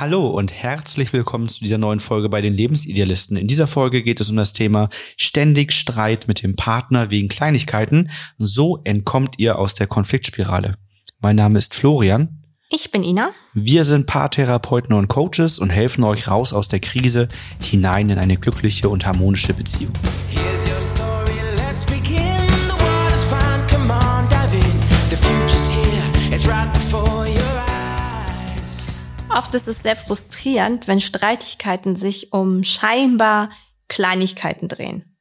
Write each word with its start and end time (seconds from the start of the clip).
Hallo 0.00 0.28
und 0.28 0.50
herzlich 0.50 1.12
willkommen 1.12 1.46
zu 1.46 1.60
dieser 1.60 1.76
neuen 1.76 2.00
Folge 2.00 2.30
bei 2.30 2.40
den 2.40 2.54
Lebensidealisten. 2.54 3.36
In 3.36 3.46
dieser 3.46 3.66
Folge 3.66 4.02
geht 4.02 4.18
es 4.18 4.30
um 4.30 4.36
das 4.36 4.54
Thema 4.54 4.88
ständig 5.18 5.72
Streit 5.72 6.26
mit 6.26 6.42
dem 6.42 6.56
Partner 6.56 7.10
wegen 7.10 7.28
Kleinigkeiten. 7.28 8.10
So 8.38 8.80
entkommt 8.84 9.34
ihr 9.36 9.58
aus 9.58 9.74
der 9.74 9.88
Konfliktspirale. 9.88 10.76
Mein 11.20 11.36
Name 11.36 11.58
ist 11.58 11.74
Florian. 11.74 12.42
Ich 12.70 12.90
bin 12.90 13.04
Ina. 13.04 13.32
Wir 13.52 13.84
sind 13.84 14.06
Paartherapeuten 14.06 14.94
und 14.94 15.08
Coaches 15.08 15.58
und 15.58 15.68
helfen 15.68 16.02
euch 16.04 16.28
raus 16.28 16.54
aus 16.54 16.68
der 16.68 16.80
Krise 16.80 17.28
hinein 17.60 18.08
in 18.08 18.18
eine 18.18 18.38
glückliche 18.38 18.88
und 18.88 19.04
harmonische 19.04 19.52
Beziehung. 19.52 19.92
Here's 20.30 20.66
your 20.66 20.80
story, 20.80 21.30
let's 21.56 21.84
begin. 21.84 22.48
The 22.68 22.82
water's 22.82 23.24
fine, 23.24 23.66
come 23.68 23.92
on, 23.92 24.26
dive 24.30 24.54
in. 24.54 24.80
The 25.10 25.16
future's 25.16 25.70
here, 25.70 26.34
it's 26.34 26.48
right 26.48 26.72
before. 26.72 27.29
Oft 29.32 29.54
ist 29.54 29.68
es 29.68 29.82
sehr 29.82 29.94
frustrierend, 29.94 30.88
wenn 30.88 31.00
Streitigkeiten 31.00 31.94
sich 31.94 32.32
um 32.32 32.64
scheinbar 32.64 33.50
Kleinigkeiten 33.88 34.66
drehen. 34.66 35.16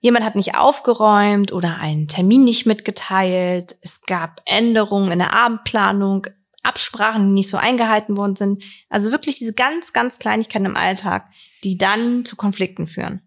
Jemand 0.00 0.24
hat 0.24 0.34
nicht 0.34 0.54
aufgeräumt 0.54 1.52
oder 1.52 1.78
einen 1.78 2.08
Termin 2.08 2.44
nicht 2.44 2.64
mitgeteilt. 2.64 3.76
Es 3.82 4.02
gab 4.02 4.40
Änderungen 4.46 5.12
in 5.12 5.18
der 5.18 5.34
Abendplanung, 5.34 6.26
Absprachen, 6.62 7.28
die 7.28 7.34
nicht 7.34 7.50
so 7.50 7.58
eingehalten 7.58 8.16
worden 8.16 8.36
sind. 8.36 8.64
Also 8.88 9.12
wirklich 9.12 9.38
diese 9.38 9.52
ganz, 9.52 9.92
ganz 9.92 10.18
Kleinigkeiten 10.18 10.66
im 10.66 10.76
Alltag, 10.76 11.28
die 11.64 11.76
dann 11.76 12.24
zu 12.24 12.36
Konflikten 12.36 12.86
führen. 12.86 13.20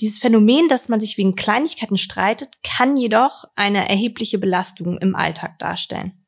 Dieses 0.00 0.18
Phänomen, 0.18 0.68
dass 0.68 0.88
man 0.88 1.00
sich 1.00 1.18
wegen 1.18 1.36
Kleinigkeiten 1.36 1.98
streitet, 1.98 2.48
kann 2.62 2.96
jedoch 2.96 3.44
eine 3.54 3.88
erhebliche 3.88 4.38
Belastung 4.38 4.98
im 4.98 5.14
Alltag 5.14 5.58
darstellen. 5.58 6.19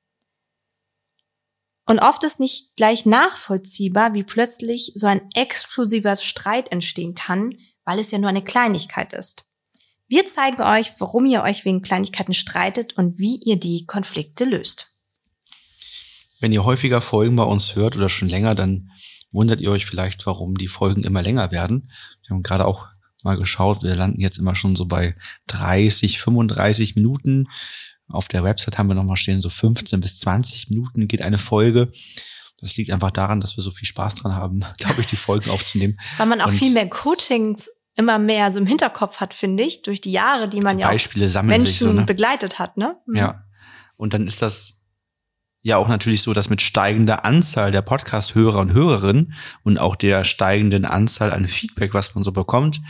Und 1.86 1.98
oft 1.98 2.22
ist 2.24 2.40
nicht 2.40 2.76
gleich 2.76 3.06
nachvollziehbar, 3.06 4.14
wie 4.14 4.22
plötzlich 4.22 4.92
so 4.94 5.06
ein 5.06 5.22
explosiver 5.34 6.14
Streit 6.16 6.70
entstehen 6.70 7.14
kann, 7.14 7.54
weil 7.84 7.98
es 7.98 8.10
ja 8.10 8.18
nur 8.18 8.30
eine 8.30 8.44
Kleinigkeit 8.44 9.12
ist. 9.12 9.44
Wir 10.08 10.26
zeigen 10.26 10.62
euch, 10.62 10.92
warum 10.98 11.26
ihr 11.26 11.42
euch 11.42 11.64
wegen 11.64 11.82
Kleinigkeiten 11.82 12.34
streitet 12.34 12.92
und 12.98 13.18
wie 13.18 13.36
ihr 13.36 13.56
die 13.56 13.86
Konflikte 13.86 14.44
löst. 14.44 14.92
Wenn 16.38 16.52
ihr 16.52 16.64
häufiger 16.64 17.00
Folgen 17.00 17.36
bei 17.36 17.44
uns 17.44 17.76
hört 17.76 17.96
oder 17.96 18.08
schon 18.08 18.28
länger, 18.28 18.54
dann 18.54 18.90
wundert 19.30 19.60
ihr 19.60 19.70
euch 19.70 19.86
vielleicht, 19.86 20.26
warum 20.26 20.56
die 20.56 20.68
Folgen 20.68 21.02
immer 21.02 21.22
länger 21.22 21.50
werden. 21.50 21.90
Wir 22.26 22.34
haben 22.34 22.42
gerade 22.42 22.66
auch 22.66 22.86
mal 23.24 23.36
geschaut, 23.36 23.82
wir 23.82 23.94
landen 23.94 24.20
jetzt 24.20 24.38
immer 24.38 24.54
schon 24.54 24.76
so 24.76 24.86
bei 24.86 25.16
30, 25.46 26.18
35 26.20 26.96
Minuten. 26.96 27.48
Auf 28.12 28.28
der 28.28 28.44
Website 28.44 28.78
haben 28.78 28.88
wir 28.88 28.94
nochmal 28.94 29.16
stehen, 29.16 29.40
so 29.40 29.50
15 29.50 30.00
bis 30.00 30.18
20 30.18 30.70
Minuten 30.70 31.08
geht 31.08 31.22
eine 31.22 31.38
Folge. 31.38 31.92
Das 32.60 32.76
liegt 32.76 32.90
einfach 32.90 33.10
daran, 33.10 33.40
dass 33.40 33.56
wir 33.56 33.64
so 33.64 33.70
viel 33.70 33.86
Spaß 33.86 34.16
dran 34.16 34.34
haben, 34.34 34.60
glaube 34.78 35.00
ich, 35.00 35.06
die 35.08 35.16
Folgen 35.16 35.50
aufzunehmen. 35.50 35.98
Weil 36.16 36.26
man 36.26 36.40
auch 36.40 36.46
Und 36.46 36.58
viel 36.58 36.72
mehr 36.72 36.88
Coachings 36.88 37.68
immer 37.96 38.18
mehr 38.18 38.52
so 38.52 38.60
im 38.60 38.66
Hinterkopf 38.66 39.20
hat, 39.20 39.34
finde 39.34 39.64
ich, 39.64 39.82
durch 39.82 40.00
die 40.00 40.12
Jahre, 40.12 40.48
die 40.48 40.60
man 40.60 40.76
die 40.76 40.82
ja 40.82 40.88
auch 40.88 40.92
Beispiele 40.92 41.28
sammeln 41.28 41.50
Menschen 41.50 41.66
sich 41.66 41.78
so, 41.78 41.92
ne? 41.92 42.02
begleitet 42.02 42.58
hat, 42.58 42.76
ne? 42.76 42.96
Mhm. 43.06 43.16
Ja. 43.16 43.44
Und 43.96 44.14
dann 44.14 44.26
ist 44.26 44.40
das 44.40 44.82
ja 45.60 45.76
auch 45.76 45.88
natürlich 45.88 46.22
so, 46.22 46.32
dass 46.32 46.50
mit 46.50 46.60
steigender 46.60 47.24
Anzahl 47.24 47.70
der 47.70 47.82
Podcast-Hörer 47.82 48.60
und 48.60 48.72
Hörerinnen 48.72 49.34
und 49.62 49.78
auch 49.78 49.94
der 49.94 50.24
steigenden 50.24 50.84
Anzahl 50.84 51.32
an 51.32 51.46
Feedback, 51.46 51.94
was 51.94 52.14
man 52.14 52.24
so 52.24 52.32
bekommt, 52.32 52.80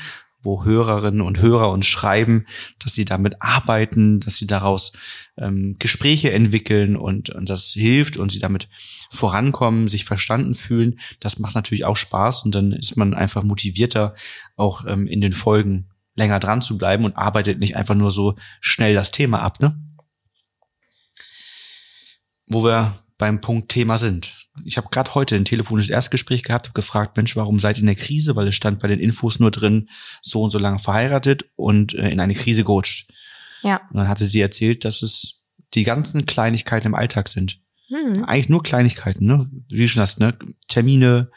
wo 0.42 0.64
Hörerinnen 0.64 1.20
und 1.20 1.40
Hörer 1.40 1.70
uns 1.70 1.86
schreiben, 1.86 2.46
dass 2.82 2.94
sie 2.94 3.04
damit 3.04 3.40
arbeiten, 3.40 4.20
dass 4.20 4.36
sie 4.36 4.46
daraus 4.46 4.92
ähm, 5.36 5.76
Gespräche 5.78 6.32
entwickeln 6.32 6.96
und, 6.96 7.30
und 7.30 7.48
das 7.48 7.70
hilft 7.72 8.16
und 8.16 8.30
sie 8.30 8.40
damit 8.40 8.68
vorankommen, 9.10 9.88
sich 9.88 10.04
verstanden 10.04 10.54
fühlen. 10.54 10.98
Das 11.20 11.38
macht 11.38 11.54
natürlich 11.54 11.84
auch 11.84 11.96
Spaß 11.96 12.44
und 12.44 12.54
dann 12.54 12.72
ist 12.72 12.96
man 12.96 13.14
einfach 13.14 13.42
motivierter, 13.42 14.14
auch 14.56 14.84
ähm, 14.86 15.06
in 15.06 15.20
den 15.20 15.32
Folgen 15.32 15.88
länger 16.14 16.40
dran 16.40 16.62
zu 16.62 16.76
bleiben 16.76 17.04
und 17.04 17.16
arbeitet 17.16 17.58
nicht 17.58 17.76
einfach 17.76 17.94
nur 17.94 18.10
so 18.10 18.34
schnell 18.60 18.94
das 18.94 19.10
Thema 19.10 19.40
ab, 19.42 19.60
ne? 19.60 19.78
Wo 22.48 22.64
wir 22.64 22.98
beim 23.16 23.40
Punkt 23.40 23.70
Thema 23.70 23.98
sind. 23.98 24.41
Ich 24.64 24.76
habe 24.76 24.88
gerade 24.90 25.14
heute 25.14 25.36
ein 25.36 25.44
telefonisches 25.44 25.90
Erstgespräch 25.90 26.42
gehabt, 26.42 26.68
habe 26.68 26.74
gefragt, 26.74 27.16
Mensch, 27.16 27.36
warum 27.36 27.58
seid 27.58 27.78
ihr 27.78 27.82
in 27.82 27.86
der 27.86 27.94
Krise? 27.94 28.36
Weil 28.36 28.48
es 28.48 28.54
stand 28.54 28.80
bei 28.80 28.88
den 28.88 29.00
Infos 29.00 29.38
nur 29.38 29.50
drin, 29.50 29.88
so 30.20 30.42
und 30.42 30.50
so 30.50 30.58
lange 30.58 30.78
verheiratet 30.78 31.46
und 31.56 31.94
äh, 31.94 32.10
in 32.10 32.20
eine 32.20 32.34
Krise 32.34 32.64
gerutscht. 32.64 33.10
Ja. 33.62 33.80
Und 33.90 33.96
dann 33.96 34.08
hatte 34.08 34.24
sie 34.24 34.40
erzählt, 34.40 34.84
dass 34.84 35.02
es 35.02 35.42
die 35.74 35.84
ganzen 35.84 36.26
Kleinigkeiten 36.26 36.88
im 36.88 36.94
Alltag 36.94 37.28
sind. 37.28 37.60
Hm. 37.88 38.24
Eigentlich 38.24 38.48
nur 38.48 38.62
Kleinigkeiten, 38.62 39.26
ne? 39.26 39.50
Wie 39.68 39.78
du 39.78 39.88
schon 39.88 40.02
hast, 40.02 40.20
ne? 40.20 40.36
Termine, 40.68 41.30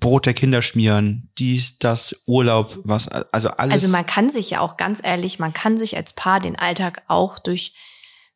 Brot 0.00 0.26
der 0.26 0.34
Kinder 0.34 0.62
schmieren, 0.62 1.30
dies, 1.38 1.78
das, 1.78 2.22
Urlaub, 2.26 2.78
was, 2.84 3.08
also 3.08 3.48
alles. 3.50 3.74
Also 3.74 3.88
man 3.88 4.06
kann 4.06 4.30
sich 4.30 4.50
ja 4.50 4.60
auch 4.60 4.76
ganz 4.76 5.00
ehrlich, 5.02 5.38
man 5.38 5.52
kann 5.52 5.78
sich 5.78 5.96
als 5.96 6.14
Paar 6.14 6.40
den 6.40 6.56
Alltag 6.56 7.02
auch 7.08 7.38
durch 7.38 7.74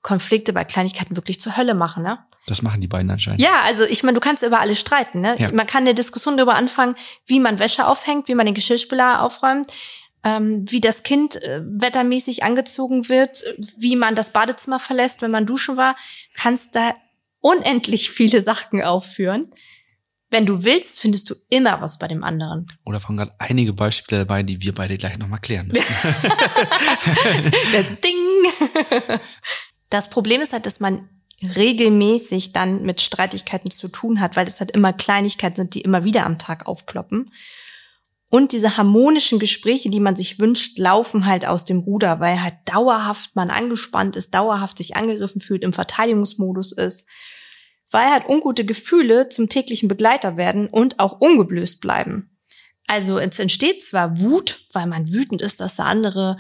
Konflikte 0.03 0.53
bei 0.53 0.65
Kleinigkeiten 0.65 1.17
wirklich 1.17 1.41
zur 1.41 1.57
Hölle 1.57 1.75
machen, 1.75 2.03
ne? 2.03 2.19
Das 2.51 2.63
machen 2.63 2.81
die 2.81 2.89
beiden 2.89 3.11
anscheinend. 3.11 3.41
Ja, 3.41 3.61
also 3.65 3.85
ich 3.85 4.03
meine, 4.03 4.15
du 4.15 4.21
kannst 4.21 4.43
über 4.43 4.61
alles 4.61 4.81
streiten, 4.81 5.21
ne? 5.21 5.37
Ja. 5.39 5.53
Man 5.53 5.67
kann 5.67 5.83
eine 5.83 5.95
Diskussion 5.95 6.37
darüber 6.37 6.55
anfangen, 6.55 6.97
wie 7.27 7.41
man 7.41 7.59
Wäsche 7.59 7.87
aufhängt, 7.87 8.29
wie 8.29 8.35
man 8.35 8.47
den 8.47 8.55
Geschirrspüler 8.55 9.23
aufräumt, 9.23 9.73
ähm, 10.25 10.65
wie 10.69 10.81
das 10.81 11.03
Kind 11.03 11.43
äh, 11.43 11.61
wettermäßig 11.65 12.43
angezogen 12.43 13.09
wird, 13.09 13.43
wie 13.79 13.97
man 13.97 14.15
das 14.15 14.33
Badezimmer 14.33 14.79
verlässt, 14.79 15.23
wenn 15.23 15.31
man 15.31 15.47
duschen 15.47 15.77
war. 15.77 15.97
Kannst 16.35 16.75
da 16.75 16.95
unendlich 17.41 18.11
viele 18.11 18.43
Sachen 18.43 18.83
aufführen. 18.83 19.53
Wenn 20.31 20.45
du 20.45 20.63
willst, 20.63 21.01
findest 21.01 21.31
du 21.31 21.35
immer 21.49 21.81
was 21.81 21.99
bei 21.99 22.07
dem 22.07 22.23
anderen. 22.23 22.67
Oder 22.85 23.03
waren 23.03 23.17
gerade 23.17 23.33
einige 23.39 23.73
Beispiele 23.73 24.27
dabei, 24.27 24.43
die 24.43 24.61
wir 24.61 24.75
beide 24.75 24.99
gleich 24.99 25.19
nochmal 25.19 25.41
klären 25.41 25.69
müssen. 25.69 25.87
Der 27.73 27.83
Ding. 27.83 28.17
Das 29.91 30.11
Problem 30.11 30.43
ist 30.43 30.53
halt, 30.53 30.67
dass 30.67 30.81
man 30.81 31.09
regelmäßig 31.43 32.53
dann 32.53 32.83
mit 32.83 33.01
Streitigkeiten 33.01 33.71
zu 33.71 33.89
tun 33.89 34.21
hat, 34.21 34.37
weil 34.37 34.47
es 34.47 34.61
halt 34.61 34.73
immer 34.73 34.93
Kleinigkeiten 34.93 35.57
sind, 35.57 35.75
die 35.75 35.83
immer 35.83 36.05
wieder 36.05 36.27
am 36.27 36.39
Tag 36.39 36.67
aufploppen. 36.67 37.31
Und 38.31 38.53
diese 38.53 38.77
harmonischen 38.77 39.39
Gespräche, 39.39 39.89
die 39.89 40.01
man 40.01 40.15
sich 40.15 40.39
wünscht, 40.39 40.79
laufen 40.79 41.25
halt 41.25 41.47
aus 41.47 41.65
dem 41.65 41.79
Ruder, 41.79 42.21
weil 42.21 42.43
halt 42.43 42.57
dauerhaft 42.67 43.35
man 43.35 43.51
angespannt 43.51 44.17
ist, 44.17 44.35
dauerhaft 44.35 44.77
sich 44.77 44.97
angegriffen 44.97 45.41
fühlt, 45.41 45.63
im 45.63 45.73
Verteidigungsmodus 45.73 46.73
ist, 46.73 47.07
weil 47.91 48.11
halt 48.11 48.29
ungute 48.29 48.67
Gefühle 48.67 49.31
zum 49.31 49.49
täglichen 49.49 49.89
Begleiter 49.89 50.37
werden 50.37 50.69
und 50.69 50.99
auch 50.99 51.21
ungeblößt 51.21 51.81
bleiben. 51.81 52.37
Also 52.87 53.19
es 53.19 53.39
entsteht 53.39 53.81
zwar 53.81 54.19
Wut, 54.19 54.67
weil 54.73 54.87
man 54.87 55.11
wütend 55.13 55.41
ist, 55.41 55.61
dass 55.61 55.77
der 55.77 55.87
andere 55.87 56.37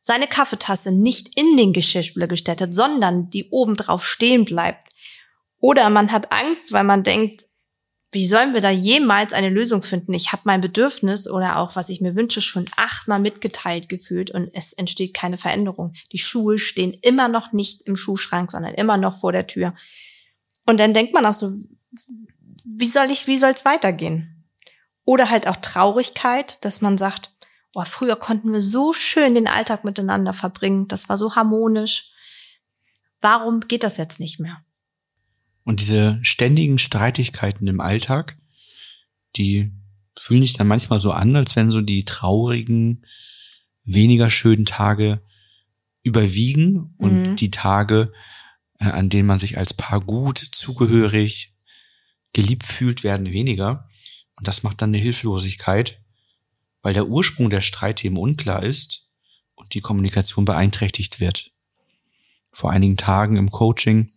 seine 0.00 0.26
Kaffeetasse 0.26 0.92
nicht 0.92 1.38
in 1.38 1.56
den 1.56 1.72
Geschirrspüler 1.72 2.26
gestellt 2.26 2.60
hat, 2.60 2.74
sondern 2.74 3.30
die 3.30 3.48
oben 3.50 3.76
drauf 3.76 4.06
stehen 4.06 4.44
bleibt. 4.44 4.84
Oder 5.58 5.90
man 5.90 6.10
hat 6.10 6.32
Angst, 6.32 6.72
weil 6.72 6.84
man 6.84 7.02
denkt, 7.02 7.44
wie 8.12 8.26
sollen 8.26 8.54
wir 8.54 8.60
da 8.60 8.70
jemals 8.70 9.32
eine 9.32 9.50
Lösung 9.50 9.82
finden? 9.82 10.14
Ich 10.14 10.32
habe 10.32 10.42
mein 10.44 10.60
Bedürfnis 10.60 11.28
oder 11.28 11.58
auch 11.58 11.76
was 11.76 11.90
ich 11.90 12.00
mir 12.00 12.16
wünsche 12.16 12.40
schon 12.40 12.68
achtmal 12.76 13.20
mitgeteilt 13.20 13.88
gefühlt 13.88 14.32
und 14.32 14.50
es 14.52 14.72
entsteht 14.72 15.14
keine 15.14 15.36
Veränderung. 15.36 15.92
Die 16.12 16.18
Schuhe 16.18 16.58
stehen 16.58 16.92
immer 17.02 17.28
noch 17.28 17.52
nicht 17.52 17.82
im 17.82 17.94
Schuhschrank, 17.94 18.50
sondern 18.50 18.74
immer 18.74 18.96
noch 18.96 19.20
vor 19.20 19.30
der 19.30 19.46
Tür. 19.46 19.74
Und 20.66 20.80
dann 20.80 20.92
denkt 20.92 21.14
man 21.14 21.24
auch 21.24 21.34
so, 21.34 21.52
wie 22.64 22.86
soll 22.86 23.10
ich, 23.12 23.28
wie 23.28 23.38
soll 23.38 23.50
es 23.50 23.64
weitergehen? 23.64 24.44
Oder 25.04 25.30
halt 25.30 25.46
auch 25.46 25.56
Traurigkeit, 25.56 26.64
dass 26.64 26.80
man 26.80 26.98
sagt, 26.98 27.30
oh, 27.74 27.84
früher 27.84 28.16
konnten 28.16 28.52
wir 28.52 28.62
so 28.62 28.92
schön 28.92 29.34
den 29.34 29.46
Alltag 29.46 29.84
miteinander 29.84 30.32
verbringen, 30.32 30.88
das 30.88 31.08
war 31.08 31.16
so 31.16 31.34
harmonisch. 31.34 32.10
Warum 33.20 33.60
geht 33.60 33.82
das 33.84 33.96
jetzt 33.96 34.20
nicht 34.20 34.40
mehr? 34.40 34.64
Und 35.64 35.80
diese 35.80 36.18
ständigen 36.22 36.78
Streitigkeiten 36.78 37.66
im 37.66 37.80
Alltag, 37.80 38.38
die 39.36 39.72
fühlen 40.18 40.42
sich 40.42 40.54
dann 40.54 40.66
manchmal 40.66 40.98
so 40.98 41.12
an, 41.12 41.36
als 41.36 41.54
wenn 41.54 41.70
so 41.70 41.80
die 41.80 42.04
traurigen, 42.04 43.06
weniger 43.84 44.30
schönen 44.30 44.64
Tage 44.66 45.22
überwiegen 46.02 46.94
und 46.98 47.22
Mhm. 47.30 47.36
die 47.36 47.50
Tage, 47.50 48.12
äh, 48.78 48.86
an 48.86 49.10
denen 49.10 49.26
man 49.26 49.38
sich 49.38 49.58
als 49.58 49.74
Paar 49.74 50.00
gut, 50.00 50.38
zugehörig, 50.38 51.52
geliebt 52.32 52.66
fühlt, 52.66 53.04
werden 53.04 53.30
weniger. 53.30 53.84
Und 54.36 54.48
das 54.48 54.62
macht 54.62 54.80
dann 54.80 54.90
eine 54.90 54.98
Hilflosigkeit, 54.98 56.00
weil 56.82 56.94
der 56.94 57.08
Ursprung 57.08 57.50
der 57.50 57.60
Streitthemen 57.60 58.18
unklar 58.18 58.62
ist 58.62 59.08
und 59.54 59.74
die 59.74 59.80
Kommunikation 59.80 60.44
beeinträchtigt 60.44 61.20
wird. 61.20 61.52
Vor 62.52 62.70
einigen 62.70 62.96
Tagen 62.96 63.36
im 63.36 63.50
Coaching 63.50 64.10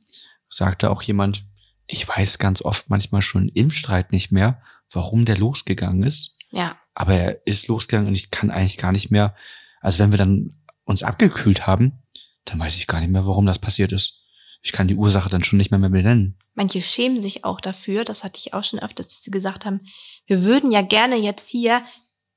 sagte 0.49 0.89
auch 0.89 1.01
jemand, 1.01 1.45
ich 1.87 2.07
weiß 2.07 2.37
ganz 2.39 2.61
oft 2.61 2.89
manchmal 2.89 3.21
schon 3.21 3.49
im 3.49 3.69
Streit 3.69 4.11
nicht 4.11 4.31
mehr, 4.31 4.61
warum 4.91 5.25
der 5.25 5.37
losgegangen 5.37 6.03
ist. 6.03 6.37
Ja, 6.51 6.77
Aber 6.95 7.13
er 7.13 7.45
ist 7.45 7.67
losgegangen 7.67 8.07
und 8.09 8.15
ich 8.15 8.31
kann 8.31 8.51
eigentlich 8.51 8.77
gar 8.77 8.91
nicht 8.91 9.11
mehr, 9.11 9.35
also 9.81 9.99
wenn 9.99 10.11
wir 10.11 10.17
dann 10.17 10.55
uns 10.85 11.03
abgekühlt 11.03 11.67
haben, 11.67 12.03
dann 12.45 12.59
weiß 12.59 12.75
ich 12.77 12.87
gar 12.87 12.99
nicht 12.99 13.09
mehr, 13.09 13.25
warum 13.25 13.45
das 13.45 13.59
passiert 13.59 13.91
ist. 13.91 14.21
ich 14.61 14.71
kann 14.71 14.87
die 14.87 14.95
Ursache 14.95 15.29
dann 15.29 15.43
schon 15.43 15.57
nicht 15.57 15.71
mehr, 15.71 15.79
mehr 15.79 15.89
benennen. 15.89 16.37
Manche 16.53 16.81
schämen 16.81 17.19
sich 17.19 17.43
auch 17.43 17.59
dafür, 17.59 18.05
das 18.05 18.23
hatte 18.23 18.39
ich 18.39 18.53
auch 18.53 18.63
schon 18.63 18.79
öfters, 18.79 19.07
dass 19.07 19.23
sie 19.23 19.31
gesagt 19.31 19.65
haben, 19.65 19.81
wir 20.25 20.43
würden 20.43 20.71
ja 20.71 20.81
gerne 20.81 21.17
jetzt 21.17 21.49
hier 21.49 21.83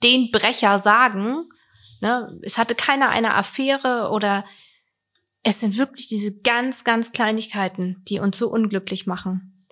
den 0.03 0.31
Brecher 0.31 0.79
sagen. 0.79 1.49
Ne? 2.01 2.39
Es 2.43 2.59
hatte 2.59 2.75
keiner 2.75 3.09
eine 3.09 3.35
Affäre 3.35 4.11
oder 4.11 4.45
es 5.43 5.61
sind 5.61 5.79
wirklich 5.79 6.09
diese 6.09 6.41
ganz, 6.41 6.85
ganz 6.85 7.13
Kleinigkeiten, 7.13 8.03
die 8.09 8.19
uns 8.19 8.37
so 8.37 8.51
unglücklich 8.51 9.07
machen. 9.07 9.65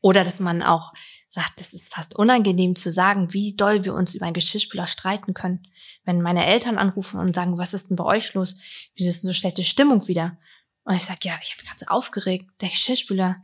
Oder 0.00 0.22
dass 0.22 0.40
man 0.40 0.62
auch 0.62 0.92
sagt, 1.30 1.58
das 1.58 1.72
ist 1.72 1.92
fast 1.92 2.14
unangenehm 2.16 2.76
zu 2.76 2.92
sagen, 2.92 3.32
wie 3.32 3.56
doll 3.56 3.84
wir 3.84 3.94
uns 3.94 4.14
über 4.14 4.26
einen 4.26 4.34
Geschirrspüler 4.34 4.86
streiten 4.86 5.34
können. 5.34 5.66
Wenn 6.04 6.20
meine 6.20 6.46
Eltern 6.46 6.78
anrufen 6.78 7.18
und 7.18 7.34
sagen, 7.34 7.58
was 7.58 7.74
ist 7.74 7.88
denn 7.88 7.96
bei 7.96 8.04
euch 8.04 8.34
los? 8.34 8.56
Wieso 8.94 9.08
ist 9.08 9.22
denn 9.22 9.32
so 9.32 9.34
schlechte 9.34 9.64
Stimmung 9.64 10.06
wieder? 10.06 10.38
Und 10.84 10.94
ich 10.94 11.04
sage, 11.04 11.20
ja, 11.22 11.38
ich 11.42 11.56
bin 11.56 11.66
ganz 11.66 11.82
aufgeregt, 11.84 12.46
der 12.60 12.68
Geschirrspüler. 12.68 13.42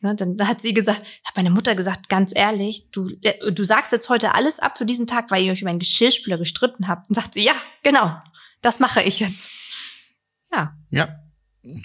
Ja, 0.00 0.14
dann 0.14 0.36
hat 0.46 0.60
sie 0.60 0.74
gesagt, 0.74 1.00
hat 1.24 1.36
meine 1.36 1.50
Mutter 1.50 1.74
gesagt, 1.74 2.08
ganz 2.08 2.32
ehrlich, 2.34 2.90
du, 2.92 3.10
äh, 3.22 3.50
du 3.50 3.64
sagst 3.64 3.92
jetzt 3.92 4.08
heute 4.08 4.34
alles 4.34 4.60
ab 4.60 4.78
für 4.78 4.86
diesen 4.86 5.06
Tag, 5.06 5.30
weil 5.30 5.42
ihr 5.42 5.52
euch 5.52 5.62
über 5.62 5.70
einen 5.70 5.80
Geschirrspüler 5.80 6.38
gestritten 6.38 6.86
habt. 6.86 7.08
Und 7.08 7.14
sagt 7.14 7.34
sie, 7.34 7.44
ja, 7.44 7.54
genau, 7.82 8.16
das 8.60 8.78
mache 8.78 9.02
ich 9.02 9.20
jetzt. 9.20 9.50
Ja. 10.52 10.76
Ja. 10.90 11.08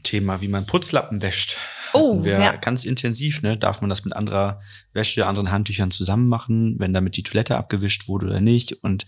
Thema, 0.03 0.41
wie 0.41 0.47
man 0.47 0.65
Putzlappen 0.65 1.21
wäscht. 1.21 1.57
Oh, 1.93 2.23
wir 2.23 2.39
ja. 2.39 2.55
ganz 2.55 2.85
intensiv, 2.85 3.41
ne? 3.41 3.57
Darf 3.57 3.81
man 3.81 3.89
das 3.89 4.03
mit 4.03 4.15
anderer 4.15 4.61
Wäsche, 4.93 5.27
anderen 5.27 5.51
Handtüchern 5.51 5.91
zusammen 5.91 6.27
machen, 6.27 6.75
wenn 6.79 6.93
damit 6.93 7.17
die 7.17 7.23
Toilette 7.23 7.57
abgewischt 7.57 8.07
wurde 8.07 8.27
oder 8.27 8.41
nicht? 8.41 8.83
Und 8.83 9.05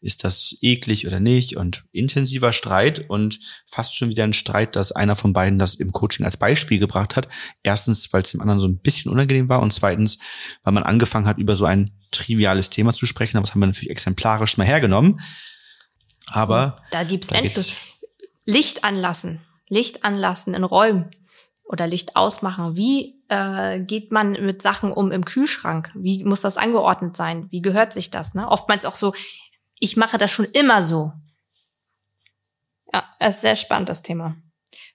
ist 0.00 0.24
das 0.24 0.56
eklig 0.62 1.06
oder 1.06 1.20
nicht? 1.20 1.56
Und 1.56 1.84
intensiver 1.92 2.52
Streit 2.52 3.08
und 3.10 3.38
fast 3.66 3.96
schon 3.96 4.08
wieder 4.08 4.24
ein 4.24 4.32
Streit, 4.32 4.76
dass 4.76 4.92
einer 4.92 5.16
von 5.16 5.32
beiden 5.32 5.58
das 5.58 5.74
im 5.74 5.92
Coaching 5.92 6.24
als 6.24 6.36
Beispiel 6.36 6.78
gebracht 6.78 7.16
hat. 7.16 7.28
Erstens, 7.62 8.12
weil 8.12 8.22
es 8.22 8.30
dem 8.30 8.40
anderen 8.40 8.60
so 8.60 8.66
ein 8.66 8.80
bisschen 8.80 9.12
unangenehm 9.12 9.48
war 9.48 9.60
und 9.60 9.72
zweitens, 9.72 10.18
weil 10.62 10.72
man 10.72 10.84
angefangen 10.84 11.26
hat, 11.26 11.38
über 11.38 11.54
so 11.54 11.66
ein 11.66 11.90
triviales 12.10 12.70
Thema 12.70 12.92
zu 12.92 13.06
sprechen. 13.06 13.36
Aber 13.36 13.46
das 13.46 13.54
haben 13.54 13.60
wir 13.60 13.66
natürlich 13.66 13.90
exemplarisch 13.90 14.56
mal 14.56 14.66
hergenommen. 14.66 15.20
Aber 16.28 16.82
Da 16.90 17.04
gibt's 17.04 17.28
Da 17.28 17.36
endlos. 17.36 17.74
Licht 18.44 18.84
anlassen. 18.84 19.40
Licht 19.68 20.04
anlassen 20.04 20.54
in 20.54 20.64
Räumen. 20.64 21.10
Oder 21.64 21.86
Licht 21.86 22.16
ausmachen. 22.16 22.76
Wie 22.76 23.22
äh, 23.28 23.78
geht 23.80 24.10
man 24.10 24.32
mit 24.32 24.60
Sachen 24.60 24.90
um 24.92 25.12
im 25.12 25.24
Kühlschrank? 25.24 25.92
Wie 25.94 26.24
muss 26.24 26.40
das 26.40 26.56
angeordnet 26.56 27.16
sein? 27.16 27.46
Wie 27.50 27.62
gehört 27.62 27.92
sich 27.92 28.10
das? 28.10 28.34
Ne? 28.34 28.48
Oftmals 28.48 28.84
auch 28.84 28.96
so, 28.96 29.14
ich 29.80 29.96
mache 29.96 30.18
das 30.18 30.30
schon 30.30 30.46
immer 30.46 30.82
so. 30.82 31.12
Ja, 32.92 33.10
es 33.18 33.36
ist 33.36 33.42
sehr 33.42 33.56
spannend, 33.56 33.88
das 33.88 34.02
Thema. 34.02 34.36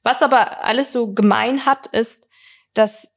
Was 0.04 0.22
aber 0.22 0.64
alles 0.64 0.92
so 0.92 1.14
gemein 1.14 1.66
hat, 1.66 1.88
ist, 1.88 2.30
dass 2.74 3.10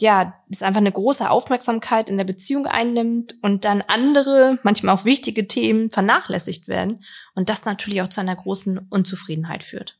ja, 0.00 0.34
es 0.48 0.62
einfach 0.62 0.80
eine 0.80 0.92
große 0.92 1.28
Aufmerksamkeit 1.28 2.08
in 2.08 2.18
der 2.18 2.24
Beziehung 2.24 2.66
einnimmt 2.66 3.34
und 3.42 3.64
dann 3.64 3.82
andere, 3.82 4.58
manchmal 4.62 4.94
auch 4.94 5.04
wichtige 5.04 5.48
Themen 5.48 5.90
vernachlässigt 5.90 6.68
werden 6.68 7.02
und 7.34 7.48
das 7.48 7.64
natürlich 7.64 8.02
auch 8.02 8.08
zu 8.08 8.20
einer 8.20 8.36
großen 8.36 8.78
Unzufriedenheit 8.90 9.64
führt. 9.64 9.98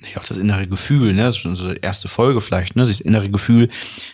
Ja, 0.00 0.20
auch 0.20 0.24
das 0.24 0.38
innere 0.38 0.66
Gefühl, 0.66 1.12
ne? 1.12 1.24
Das 1.24 1.36
ist 1.36 1.42
schon 1.42 1.52
unsere 1.52 1.74
erste 1.74 2.08
Folge 2.08 2.40
vielleicht, 2.40 2.74
ne? 2.74 2.86
Das 2.86 3.00
innere 3.00 3.30
Gefühl, 3.30 3.68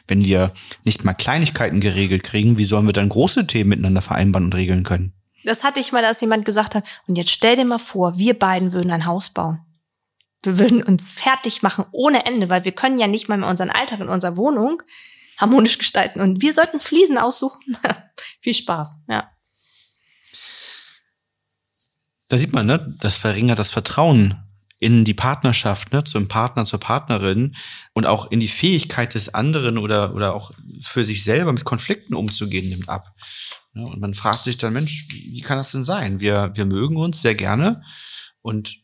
wenn 0.08 0.24
wir 0.24 0.50
nicht 0.84 1.04
mal 1.04 1.14
Kleinigkeiten 1.14 1.80
geregelt 1.80 2.22
kriegen, 2.22 2.58
wie 2.58 2.64
sollen 2.64 2.86
wir 2.86 2.92
dann 2.92 3.08
große 3.08 3.46
Themen 3.46 3.70
miteinander 3.70 4.02
vereinbaren 4.02 4.46
und 4.46 4.54
regeln 4.54 4.82
können? 4.82 5.14
Das 5.44 5.64
hatte 5.64 5.80
ich 5.80 5.92
mal, 5.92 6.02
dass 6.02 6.20
jemand 6.20 6.44
gesagt 6.44 6.74
hat, 6.74 6.84
und 7.06 7.16
jetzt 7.16 7.30
stell 7.30 7.56
dir 7.56 7.64
mal 7.64 7.78
vor, 7.78 8.18
wir 8.18 8.38
beiden 8.38 8.72
würden 8.72 8.90
ein 8.90 9.06
Haus 9.06 9.30
bauen. 9.30 9.60
Wir 10.42 10.58
würden 10.58 10.82
uns 10.82 11.10
fertig 11.10 11.62
machen 11.62 11.84
ohne 11.92 12.24
Ende, 12.24 12.48
weil 12.48 12.64
wir 12.64 12.72
können 12.72 12.98
ja 12.98 13.06
nicht 13.06 13.28
mal 13.28 13.38
mehr 13.38 13.48
unseren 13.48 13.70
Alltag 13.70 14.00
in 14.00 14.08
unserer 14.08 14.36
Wohnung 14.36 14.82
harmonisch 15.36 15.78
gestalten 15.78 16.20
und 16.20 16.42
wir 16.42 16.52
sollten 16.52 16.80
Fliesen 16.80 17.18
aussuchen. 17.18 17.76
Viel 18.40 18.54
Spaß, 18.54 19.00
ja. 19.08 19.30
Da 22.28 22.36
sieht 22.36 22.52
man, 22.52 22.66
ne? 22.66 22.96
Das 23.00 23.16
verringert 23.16 23.58
das 23.58 23.70
Vertrauen 23.70 24.50
in 24.78 25.04
die 25.04 25.14
Partnerschaft, 25.14 25.92
ne, 25.92 26.04
zum 26.04 26.26
Partner, 26.26 26.64
zur 26.64 26.80
Partnerin 26.80 27.54
und 27.92 28.06
auch 28.06 28.30
in 28.30 28.40
die 28.40 28.48
Fähigkeit 28.48 29.14
des 29.14 29.34
anderen 29.34 29.76
oder, 29.76 30.14
oder 30.14 30.34
auch 30.34 30.52
für 30.80 31.04
sich 31.04 31.22
selber 31.22 31.52
mit 31.52 31.64
Konflikten 31.64 32.14
umzugehen, 32.14 32.68
nimmt 32.70 32.88
ab. 32.88 33.14
Ja, 33.74 33.84
und 33.84 34.00
man 34.00 34.14
fragt 34.14 34.44
sich 34.44 34.58
dann, 34.58 34.72
Mensch, 34.72 35.08
wie 35.10 35.40
kann 35.40 35.56
das 35.56 35.72
denn 35.72 35.84
sein? 35.84 36.20
Wir, 36.20 36.50
wir 36.54 36.66
mögen 36.66 36.96
uns 36.96 37.22
sehr 37.22 37.34
gerne 37.34 37.82
und 38.42 38.76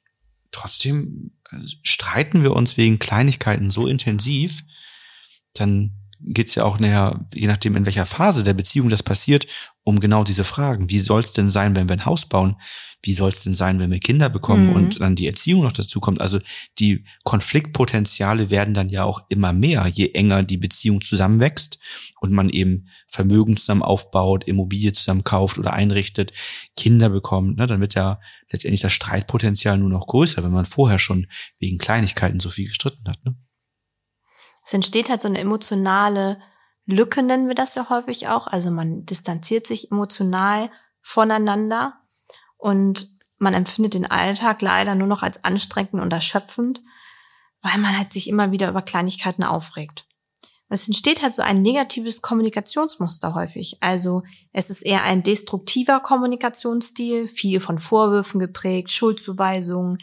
trotzdem 0.52 1.32
äh, 1.50 1.56
streiten 1.82 2.42
wir 2.42 2.54
uns 2.54 2.76
wegen 2.76 2.98
Kleinigkeiten 2.98 3.70
so 3.70 3.86
intensiv, 3.86 4.62
dann 5.54 6.05
geht's 6.20 6.54
ja 6.54 6.64
auch 6.64 6.78
näher, 6.78 7.26
je 7.34 7.46
nachdem, 7.46 7.76
in 7.76 7.86
welcher 7.86 8.06
Phase 8.06 8.42
der 8.42 8.54
Beziehung 8.54 8.88
das 8.88 9.02
passiert, 9.02 9.46
um 9.84 10.00
genau 10.00 10.24
diese 10.24 10.44
Fragen. 10.44 10.90
Wie 10.90 10.98
soll 10.98 11.20
es 11.20 11.32
denn 11.32 11.48
sein, 11.48 11.76
wenn 11.76 11.88
wir 11.88 11.94
ein 11.96 12.04
Haus 12.06 12.26
bauen? 12.26 12.56
Wie 13.02 13.12
soll 13.12 13.28
es 13.28 13.44
denn 13.44 13.54
sein, 13.54 13.78
wenn 13.78 13.92
wir 13.92 14.00
Kinder 14.00 14.28
bekommen 14.28 14.70
Mhm. 14.70 14.74
und 14.74 15.00
dann 15.00 15.14
die 15.14 15.28
Erziehung 15.28 15.62
noch 15.62 15.72
dazu 15.72 16.00
kommt? 16.00 16.20
Also 16.20 16.40
die 16.80 17.04
Konfliktpotenziale 17.24 18.50
werden 18.50 18.74
dann 18.74 18.88
ja 18.88 19.04
auch 19.04 19.20
immer 19.28 19.52
mehr, 19.52 19.86
je 19.86 20.10
enger 20.12 20.42
die 20.42 20.56
Beziehung 20.56 21.00
zusammenwächst 21.00 21.78
und 22.20 22.32
man 22.32 22.48
eben 22.48 22.88
Vermögen 23.06 23.56
zusammen 23.56 23.82
aufbaut, 23.82 24.44
Immobilie 24.44 24.92
zusammen 24.92 25.24
kauft 25.24 25.58
oder 25.58 25.72
einrichtet, 25.72 26.32
Kinder 26.76 27.08
bekommt, 27.08 27.58
ne, 27.58 27.66
dann 27.66 27.80
wird 27.80 27.94
ja 27.94 28.20
letztendlich 28.50 28.80
das 28.80 28.92
Streitpotenzial 28.92 29.78
nur 29.78 29.90
noch 29.90 30.06
größer, 30.06 30.42
wenn 30.42 30.52
man 30.52 30.64
vorher 30.64 30.98
schon 30.98 31.26
wegen 31.58 31.78
Kleinigkeiten 31.78 32.40
so 32.40 32.50
viel 32.50 32.66
gestritten 32.66 33.08
hat. 33.08 33.24
Ne? 33.24 33.36
Es 34.66 34.74
entsteht 34.74 35.10
halt 35.10 35.22
so 35.22 35.28
eine 35.28 35.38
emotionale 35.38 36.40
Lücke, 36.86 37.22
nennen 37.22 37.46
wir 37.46 37.54
das 37.54 37.76
ja 37.76 37.88
häufig 37.88 38.26
auch. 38.26 38.48
Also 38.48 38.72
man 38.72 39.06
distanziert 39.06 39.64
sich 39.64 39.92
emotional 39.92 40.72
voneinander 41.00 42.00
und 42.56 43.08
man 43.38 43.54
empfindet 43.54 43.94
den 43.94 44.10
Alltag 44.10 44.62
leider 44.62 44.96
nur 44.96 45.06
noch 45.06 45.22
als 45.22 45.44
anstrengend 45.44 46.02
und 46.02 46.12
erschöpfend, 46.12 46.82
weil 47.60 47.78
man 47.78 47.96
halt 47.96 48.12
sich 48.12 48.26
immer 48.26 48.50
wieder 48.50 48.68
über 48.68 48.82
Kleinigkeiten 48.82 49.44
aufregt. 49.44 50.04
Und 50.68 50.74
es 50.74 50.88
entsteht 50.88 51.22
halt 51.22 51.32
so 51.32 51.42
ein 51.42 51.62
negatives 51.62 52.20
Kommunikationsmuster 52.20 53.36
häufig. 53.36 53.78
Also 53.82 54.24
es 54.52 54.68
ist 54.68 54.82
eher 54.82 55.04
ein 55.04 55.22
destruktiver 55.22 56.00
Kommunikationsstil, 56.00 57.28
viel 57.28 57.60
von 57.60 57.78
Vorwürfen 57.78 58.40
geprägt, 58.40 58.90
Schuldzuweisungen 58.90 59.98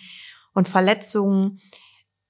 und 0.54 0.70
Verletzungen. 0.70 1.60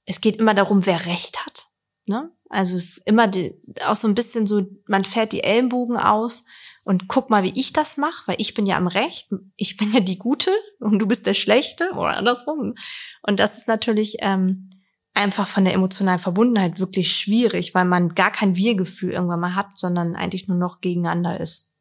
Es 0.08 0.20
geht 0.20 0.38
immer 0.38 0.56
darum, 0.56 0.88
wer 0.88 1.06
Recht 1.06 1.46
hat. 1.46 1.68
Ne? 2.08 2.32
Also 2.50 2.76
es 2.76 2.98
ist 2.98 3.08
immer 3.08 3.28
die, 3.28 3.56
auch 3.86 3.96
so 3.96 4.08
ein 4.08 4.16
bisschen 4.16 4.46
so, 4.46 4.66
man 4.88 5.06
fährt 5.06 5.32
die 5.32 5.44
Ellenbogen 5.44 5.98
aus 5.98 6.46
und 6.84 7.08
guck 7.08 7.30
mal, 7.30 7.44
wie 7.44 7.58
ich 7.60 7.74
das 7.74 7.98
mache, 7.98 8.28
weil 8.28 8.36
ich 8.40 8.54
bin 8.54 8.66
ja 8.66 8.78
am 8.78 8.88
Recht, 8.88 9.30
ich 9.56 9.78
bin 9.78 9.92
ja 9.94 10.02
die 10.02 10.20
Gute 10.20 10.52
und 10.80 11.00
du 11.00 11.08
bist 11.08 11.26
der 11.26 11.34
Schlechte 11.34 11.92
oder 11.94 12.18
andersrum. 12.18 12.76
Und 13.22 13.40
das 13.40 13.58
ist 13.58 13.68
natürlich 13.68 14.18
ähm, 14.20 14.70
einfach 15.14 15.48
von 15.48 15.64
der 15.64 15.74
emotionalen 15.74 16.20
Verbundenheit 16.20 16.80
wirklich 16.80 17.16
schwierig, 17.16 17.74
weil 17.74 17.86
man 17.86 18.10
gar 18.10 18.32
kein 18.32 18.56
Wir-Gefühl 18.56 19.12
irgendwann 19.12 19.40
mal 19.40 19.56
hat, 19.56 19.78
sondern 19.78 20.16
eigentlich 20.16 20.48
nur 20.48 20.58
noch 20.58 20.82
gegeneinander 20.82 21.40
ist. 21.40 21.74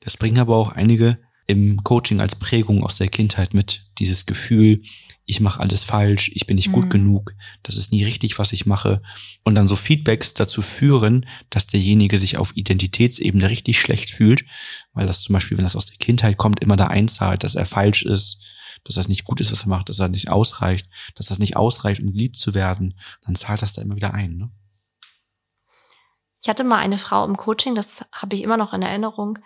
Das 0.00 0.16
bringen 0.16 0.38
aber 0.38 0.56
auch 0.56 0.72
einige 0.72 1.18
im 1.48 1.82
Coaching 1.82 2.20
als 2.20 2.36
Prägung 2.36 2.84
aus 2.84 2.96
der 2.96 3.08
Kindheit 3.08 3.54
mit. 3.54 3.86
Dieses 3.98 4.26
Gefühl, 4.26 4.82
ich 5.24 5.40
mache 5.40 5.60
alles 5.60 5.84
falsch, 5.84 6.30
ich 6.34 6.46
bin 6.46 6.56
nicht 6.56 6.72
gut 6.72 6.86
Mhm. 6.86 6.90
genug, 6.90 7.34
das 7.62 7.76
ist 7.76 7.90
nie 7.90 8.04
richtig, 8.04 8.38
was 8.38 8.52
ich 8.52 8.66
mache. 8.66 9.02
Und 9.44 9.54
dann 9.54 9.66
so 9.66 9.74
Feedbacks 9.74 10.34
dazu 10.34 10.62
führen, 10.62 11.26
dass 11.50 11.66
derjenige 11.66 12.18
sich 12.18 12.36
auf 12.38 12.56
Identitätsebene 12.56 13.48
richtig 13.50 13.80
schlecht 13.80 14.10
fühlt, 14.10 14.44
weil 14.92 15.06
das 15.06 15.22
zum 15.22 15.32
Beispiel, 15.32 15.56
wenn 15.56 15.64
das 15.64 15.76
aus 15.76 15.86
der 15.86 15.96
Kindheit 15.96 16.36
kommt, 16.36 16.60
immer 16.60 16.76
da 16.76 16.86
einzahlt, 16.86 17.44
dass 17.44 17.54
er 17.54 17.66
falsch 17.66 18.02
ist, 18.02 18.42
dass 18.84 18.94
das 18.94 19.08
nicht 19.08 19.24
gut 19.24 19.40
ist, 19.40 19.50
was 19.50 19.62
er 19.62 19.68
macht, 19.68 19.88
dass 19.88 19.98
er 19.98 20.08
nicht 20.08 20.30
ausreicht, 20.30 20.88
dass 21.14 21.26
das 21.26 21.38
nicht 21.38 21.56
ausreicht, 21.56 22.02
um 22.02 22.12
geliebt 22.12 22.36
zu 22.36 22.54
werden, 22.54 22.98
dann 23.22 23.34
zahlt 23.34 23.62
das 23.62 23.72
da 23.72 23.82
immer 23.82 23.96
wieder 23.96 24.14
ein. 24.14 24.36
Ne? 24.36 24.50
Ich 26.42 26.48
hatte 26.48 26.64
mal 26.64 26.78
eine 26.78 26.98
Frau 26.98 27.24
im 27.24 27.36
Coaching, 27.36 27.74
das 27.74 28.04
habe 28.12 28.36
ich 28.36 28.42
immer 28.42 28.56
noch 28.56 28.72
in 28.72 28.82
Erinnerung. 28.82 29.38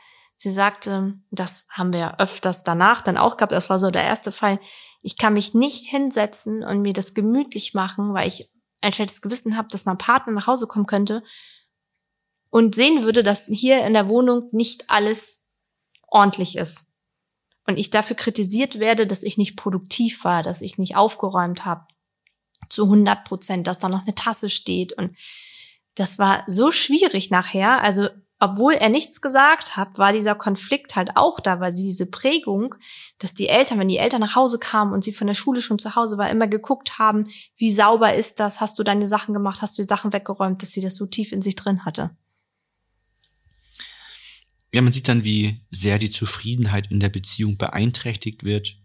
Sie 0.43 0.51
sagte, 0.51 1.15
das 1.31 1.67
haben 1.71 1.93
wir 1.93 2.19
öfters 2.19 2.65
danach 2.65 3.01
dann 3.01 3.17
auch 3.17 3.37
gehabt, 3.37 3.53
das 3.53 3.71
war 3.71 3.79
so 3.79 3.93
der 3.93 4.03
erste 4.03 4.33
Fall. 4.33 4.59
Ich 5.01 5.17
kann 5.17 5.35
mich 5.35 5.55
nicht 5.55 5.87
hinsetzen 5.87 6.65
und 6.65 6.83
mir 6.83 6.93
das 6.93 7.15
gemütlich 7.15 7.75
machen, 7.75 8.13
weil 8.13 8.27
ich 8.27 8.51
ein 8.81 8.93
schlechtes 8.93 9.23
Gewissen 9.23 9.57
habe, 9.57 9.69
dass 9.71 9.85
mein 9.85 9.99
Partner 9.99 10.33
nach 10.33 10.49
Hause 10.49 10.67
kommen 10.67 10.87
könnte 10.87 11.23
und 12.51 12.75
sehen 12.75 13.05
würde, 13.05 13.23
dass 13.23 13.47
hier 13.47 13.87
in 13.87 13.93
der 13.93 14.09
Wohnung 14.09 14.49
nicht 14.51 14.91
alles 14.91 15.45
ordentlich 16.09 16.57
ist. 16.57 16.91
Und 17.69 17.79
ich 17.79 17.91
dafür 17.91 18.17
kritisiert 18.17 18.81
werde, 18.81 19.07
dass 19.07 19.23
ich 19.23 19.39
nicht 19.39 19.57
produktiv 19.57 20.25
war, 20.25 20.43
dass 20.43 20.61
ich 20.61 20.77
nicht 20.77 20.97
aufgeräumt 20.97 21.65
habe. 21.65 21.87
Zu 22.69 22.87
100 22.87 23.23
Prozent, 23.23 23.69
dass 23.69 23.79
da 23.79 23.89
noch 23.89 24.03
eine 24.03 24.17
Tasse 24.17 24.49
steht 24.49 24.93
und 24.95 25.17
das 25.95 26.19
war 26.19 26.43
so 26.49 26.73
schwierig 26.73 27.31
nachher. 27.31 27.81
Also 27.81 28.09
obwohl 28.43 28.73
er 28.73 28.89
nichts 28.89 29.21
gesagt 29.21 29.77
hat, 29.77 29.99
war 29.99 30.13
dieser 30.13 30.35
Konflikt 30.35 30.97
halt 30.97 31.11
auch 31.15 31.39
da, 31.39 31.61
weil 31.61 31.73
sie 31.73 31.85
diese 31.85 32.07
Prägung, 32.07 32.75
dass 33.19 33.35
die 33.35 33.47
Eltern, 33.47 33.79
wenn 33.79 33.87
die 33.87 33.99
Eltern 33.99 34.21
nach 34.21 34.35
Hause 34.35 34.59
kamen 34.59 34.93
und 34.93 35.05
sie 35.05 35.13
von 35.13 35.29
der 35.29 35.37
Schule 35.37 35.63
schon 35.63 35.79
zu 35.79 35.95
Hause 35.95 36.19
war, 36.19 36.29
immer 36.29 36.49
geguckt 36.49 36.99
haben, 36.99 37.29
wie 37.57 37.71
sauber 37.71 38.15
ist 38.15 38.41
das, 38.41 38.61
hast 38.61 38.81
du 38.81 38.83
deine 38.83 39.07
Sachen 39.07 39.33
gemacht, 39.33 39.63
hast 39.63 39.79
du 39.79 39.83
die 39.83 39.89
Sachen 39.89 40.13
weggeräumt, 40.13 40.61
dass 40.61 40.73
sie 40.73 40.81
das 40.81 40.97
so 40.97 41.07
tief 41.07 41.31
in 41.31 41.41
sich 41.41 41.55
drin 41.55 41.85
hatte. 41.85 42.11
Ja, 44.73 44.83
man 44.83 44.93
sieht 44.93 45.07
dann, 45.07 45.23
wie 45.23 45.61
sehr 45.69 46.01
die 46.01 46.11
Zufriedenheit 46.11 46.91
in 46.91 46.99
der 46.99 47.11
Beziehung 47.11 47.59
beeinträchtigt 47.59 48.43
wird, 48.43 48.77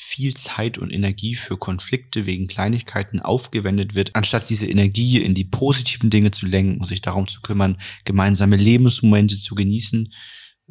viel 0.00 0.32
Zeit 0.34 0.78
und 0.78 0.92
Energie 0.92 1.34
für 1.34 1.56
Konflikte 1.56 2.24
wegen 2.24 2.46
Kleinigkeiten 2.46 3.18
aufgewendet 3.18 3.96
wird, 3.96 4.14
anstatt 4.14 4.48
diese 4.48 4.68
Energie 4.68 5.20
in 5.20 5.34
die 5.34 5.44
positiven 5.44 6.08
Dinge 6.08 6.30
zu 6.30 6.46
lenken 6.46 6.80
und 6.80 6.86
sich 6.86 7.00
darum 7.00 7.26
zu 7.26 7.40
kümmern, 7.40 7.78
gemeinsame 8.04 8.54
Lebensmomente 8.54 9.36
zu 9.36 9.56
genießen, 9.56 10.14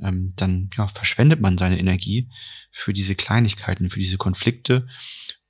ähm, 0.01 0.31
dann 0.37 0.69
ja, 0.77 0.87
verschwendet 0.87 1.41
man 1.41 1.57
seine 1.57 1.77
Energie 1.77 2.29
für 2.71 2.93
diese 2.93 3.15
Kleinigkeiten, 3.15 3.89
für 3.89 3.99
diese 3.99 4.15
Konflikte. 4.15 4.87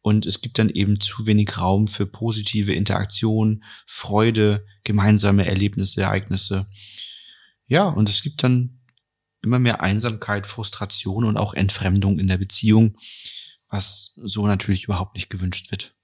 Und 0.01 0.25
es 0.25 0.41
gibt 0.41 0.57
dann 0.57 0.69
eben 0.69 0.99
zu 0.99 1.27
wenig 1.27 1.59
Raum 1.59 1.87
für 1.87 2.07
positive 2.07 2.73
Interaktion, 2.73 3.63
Freude, 3.85 4.65
gemeinsame 4.85 5.45
Erlebnisse, 5.45 6.01
Ereignisse. 6.01 6.65
Ja, 7.67 7.89
und 7.89 8.09
es 8.09 8.23
gibt 8.23 8.41
dann 8.41 8.79
immer 9.43 9.59
mehr 9.59 9.81
Einsamkeit, 9.81 10.47
Frustration 10.47 11.25
und 11.25 11.37
auch 11.37 11.53
Entfremdung 11.53 12.17
in 12.17 12.27
der 12.27 12.39
Beziehung 12.39 12.95
was 13.69 14.13
so 14.23 14.47
natürlich 14.47 14.85
überhaupt 14.85 15.15
nicht 15.15 15.29
gewünscht 15.29 15.71
wird. 15.71 15.97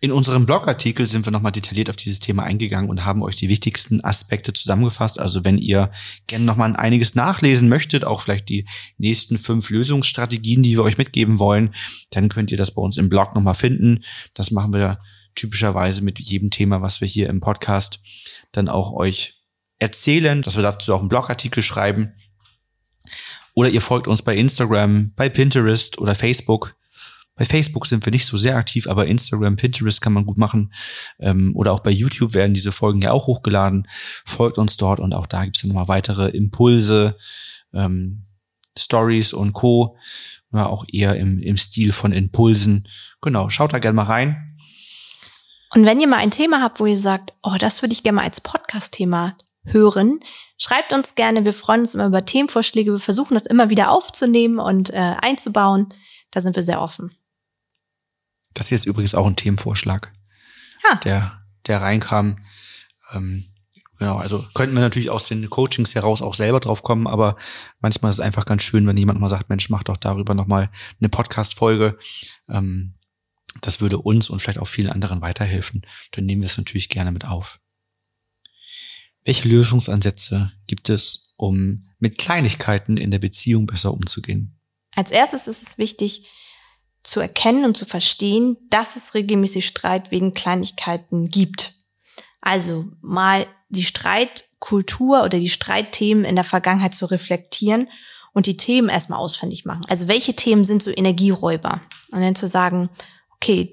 In 0.00 0.12
unserem 0.12 0.46
Blogartikel 0.46 1.06
sind 1.06 1.26
wir 1.26 1.32
nochmal 1.32 1.50
detailliert 1.50 1.90
auf 1.90 1.96
dieses 1.96 2.20
Thema 2.20 2.44
eingegangen 2.44 2.88
und 2.88 3.04
haben 3.04 3.22
euch 3.22 3.34
die 3.34 3.48
wichtigsten 3.48 4.04
Aspekte 4.04 4.52
zusammengefasst. 4.52 5.18
Also 5.18 5.44
wenn 5.44 5.58
ihr 5.58 5.90
gerne 6.28 6.44
nochmal 6.44 6.76
einiges 6.76 7.16
nachlesen 7.16 7.68
möchtet, 7.68 8.04
auch 8.04 8.20
vielleicht 8.20 8.48
die 8.48 8.64
nächsten 8.96 9.38
fünf 9.38 9.70
Lösungsstrategien, 9.70 10.62
die 10.62 10.76
wir 10.76 10.84
euch 10.84 10.98
mitgeben 10.98 11.40
wollen, 11.40 11.74
dann 12.10 12.28
könnt 12.28 12.52
ihr 12.52 12.56
das 12.56 12.74
bei 12.74 12.82
uns 12.82 12.96
im 12.96 13.08
Blog 13.08 13.34
nochmal 13.34 13.54
finden. 13.54 14.04
Das 14.34 14.52
machen 14.52 14.72
wir 14.72 15.00
typischerweise 15.34 16.02
mit 16.02 16.20
jedem 16.20 16.50
Thema, 16.50 16.80
was 16.80 17.00
wir 17.00 17.08
hier 17.08 17.28
im 17.28 17.40
Podcast 17.40 18.00
dann 18.52 18.68
auch 18.68 18.92
euch 18.92 19.42
erzählen, 19.80 20.42
dass 20.42 20.54
wir 20.54 20.62
dazu 20.62 20.94
auch 20.94 21.00
einen 21.00 21.08
Blogartikel 21.08 21.62
schreiben. 21.62 22.12
Oder 23.58 23.70
ihr 23.70 23.80
folgt 23.80 24.06
uns 24.06 24.22
bei 24.22 24.36
Instagram, 24.36 25.12
bei 25.16 25.28
Pinterest 25.28 25.98
oder 25.98 26.14
Facebook. 26.14 26.76
Bei 27.34 27.44
Facebook 27.44 27.86
sind 27.86 28.06
wir 28.06 28.12
nicht 28.12 28.24
so 28.24 28.36
sehr 28.36 28.54
aktiv, 28.54 28.86
aber 28.86 29.06
Instagram, 29.06 29.56
Pinterest 29.56 30.00
kann 30.00 30.12
man 30.12 30.24
gut 30.26 30.38
machen. 30.38 30.72
Ähm, 31.18 31.56
oder 31.56 31.72
auch 31.72 31.80
bei 31.80 31.90
YouTube 31.90 32.34
werden 32.34 32.54
diese 32.54 32.70
Folgen 32.70 33.02
ja 33.02 33.10
auch 33.10 33.26
hochgeladen. 33.26 33.88
Folgt 34.24 34.58
uns 34.58 34.76
dort 34.76 35.00
und 35.00 35.12
auch 35.12 35.26
da 35.26 35.42
gibt 35.42 35.56
es 35.56 35.64
nochmal 35.64 35.88
weitere 35.88 36.28
Impulse, 36.28 37.16
ähm, 37.74 38.26
Stories 38.78 39.32
und 39.32 39.54
Co. 39.54 39.96
Ja, 40.52 40.66
auch 40.66 40.84
eher 40.92 41.16
im, 41.16 41.40
im 41.40 41.56
Stil 41.56 41.92
von 41.92 42.12
Impulsen. 42.12 42.86
Genau, 43.22 43.48
schaut 43.48 43.72
da 43.72 43.80
gerne 43.80 43.96
mal 43.96 44.04
rein. 44.04 44.54
Und 45.74 45.84
wenn 45.84 46.00
ihr 46.00 46.06
mal 46.06 46.18
ein 46.18 46.30
Thema 46.30 46.62
habt, 46.62 46.78
wo 46.78 46.86
ihr 46.86 46.96
sagt, 46.96 47.34
oh, 47.42 47.56
das 47.58 47.82
würde 47.82 47.92
ich 47.92 48.04
gerne 48.04 48.16
mal 48.16 48.24
als 48.24 48.40
Podcast-Thema 48.40 49.36
hören, 49.72 50.20
Schreibt 50.60 50.92
uns 50.92 51.14
gerne, 51.14 51.44
wir 51.44 51.54
freuen 51.54 51.82
uns 51.82 51.94
immer 51.94 52.06
über 52.06 52.24
Themenvorschläge. 52.24 52.90
Wir 52.90 52.98
versuchen 52.98 53.34
das 53.34 53.46
immer 53.46 53.70
wieder 53.70 53.92
aufzunehmen 53.92 54.58
und 54.58 54.90
äh, 54.90 55.14
einzubauen. 55.22 55.94
Da 56.32 56.40
sind 56.40 56.56
wir 56.56 56.64
sehr 56.64 56.82
offen. 56.82 57.16
Das 58.54 58.68
hier 58.68 58.74
ist 58.74 58.86
übrigens 58.86 59.14
auch 59.14 59.26
ein 59.26 59.36
Themenvorschlag, 59.36 60.12
ah. 60.90 60.96
der, 60.96 61.44
der 61.68 61.80
reinkam. 61.80 62.44
Ähm, 63.12 63.44
genau, 64.00 64.16
also 64.16 64.44
könnten 64.52 64.74
wir 64.74 64.80
natürlich 64.80 65.10
aus 65.10 65.28
den 65.28 65.48
Coachings 65.48 65.94
heraus 65.94 66.22
auch 66.22 66.34
selber 66.34 66.58
drauf 66.58 66.82
kommen, 66.82 67.06
aber 67.06 67.36
manchmal 67.78 68.10
ist 68.10 68.18
es 68.18 68.24
einfach 68.24 68.44
ganz 68.44 68.64
schön, 68.64 68.84
wenn 68.84 68.96
jemand 68.96 69.20
mal 69.20 69.30
sagt, 69.30 69.48
Mensch, 69.48 69.70
mach 69.70 69.84
doch 69.84 69.96
darüber 69.96 70.34
nochmal 70.34 70.70
eine 71.00 71.08
Podcast-Folge. 71.08 71.96
Ähm, 72.48 72.94
das 73.60 73.80
würde 73.80 73.98
uns 73.98 74.28
und 74.28 74.40
vielleicht 74.40 74.58
auch 74.58 74.66
vielen 74.66 74.90
anderen 74.90 75.20
weiterhelfen. 75.20 75.82
Dann 76.10 76.26
nehmen 76.26 76.42
wir 76.42 76.46
es 76.46 76.58
natürlich 76.58 76.88
gerne 76.88 77.12
mit 77.12 77.26
auf. 77.26 77.60
Welche 79.24 79.48
Lösungsansätze 79.48 80.52
gibt 80.66 80.88
es, 80.88 81.34
um 81.36 81.88
mit 81.98 82.18
Kleinigkeiten 82.18 82.96
in 82.96 83.10
der 83.10 83.18
Beziehung 83.18 83.66
besser 83.66 83.92
umzugehen? 83.92 84.58
Als 84.94 85.10
erstes 85.10 85.48
ist 85.48 85.62
es 85.62 85.78
wichtig, 85.78 86.26
zu 87.02 87.20
erkennen 87.20 87.64
und 87.64 87.76
zu 87.76 87.84
verstehen, 87.84 88.56
dass 88.70 88.96
es 88.96 89.14
regelmäßig 89.14 89.66
Streit 89.66 90.10
wegen 90.10 90.34
Kleinigkeiten 90.34 91.28
gibt. 91.28 91.74
Also 92.40 92.86
mal 93.00 93.46
die 93.68 93.84
Streitkultur 93.84 95.22
oder 95.24 95.38
die 95.38 95.48
Streitthemen 95.48 96.24
in 96.24 96.34
der 96.34 96.44
Vergangenheit 96.44 96.94
zu 96.94 97.06
reflektieren 97.06 97.88
und 98.32 98.46
die 98.46 98.56
Themen 98.56 98.88
erstmal 98.88 99.18
ausfindig 99.18 99.64
machen. 99.64 99.84
Also 99.88 100.08
welche 100.08 100.34
Themen 100.34 100.64
sind 100.64 100.82
so 100.82 100.90
Energieräuber? 100.90 101.80
Und 102.10 102.20
dann 102.20 102.34
zu 102.34 102.48
sagen, 102.48 102.88
okay, 103.36 103.72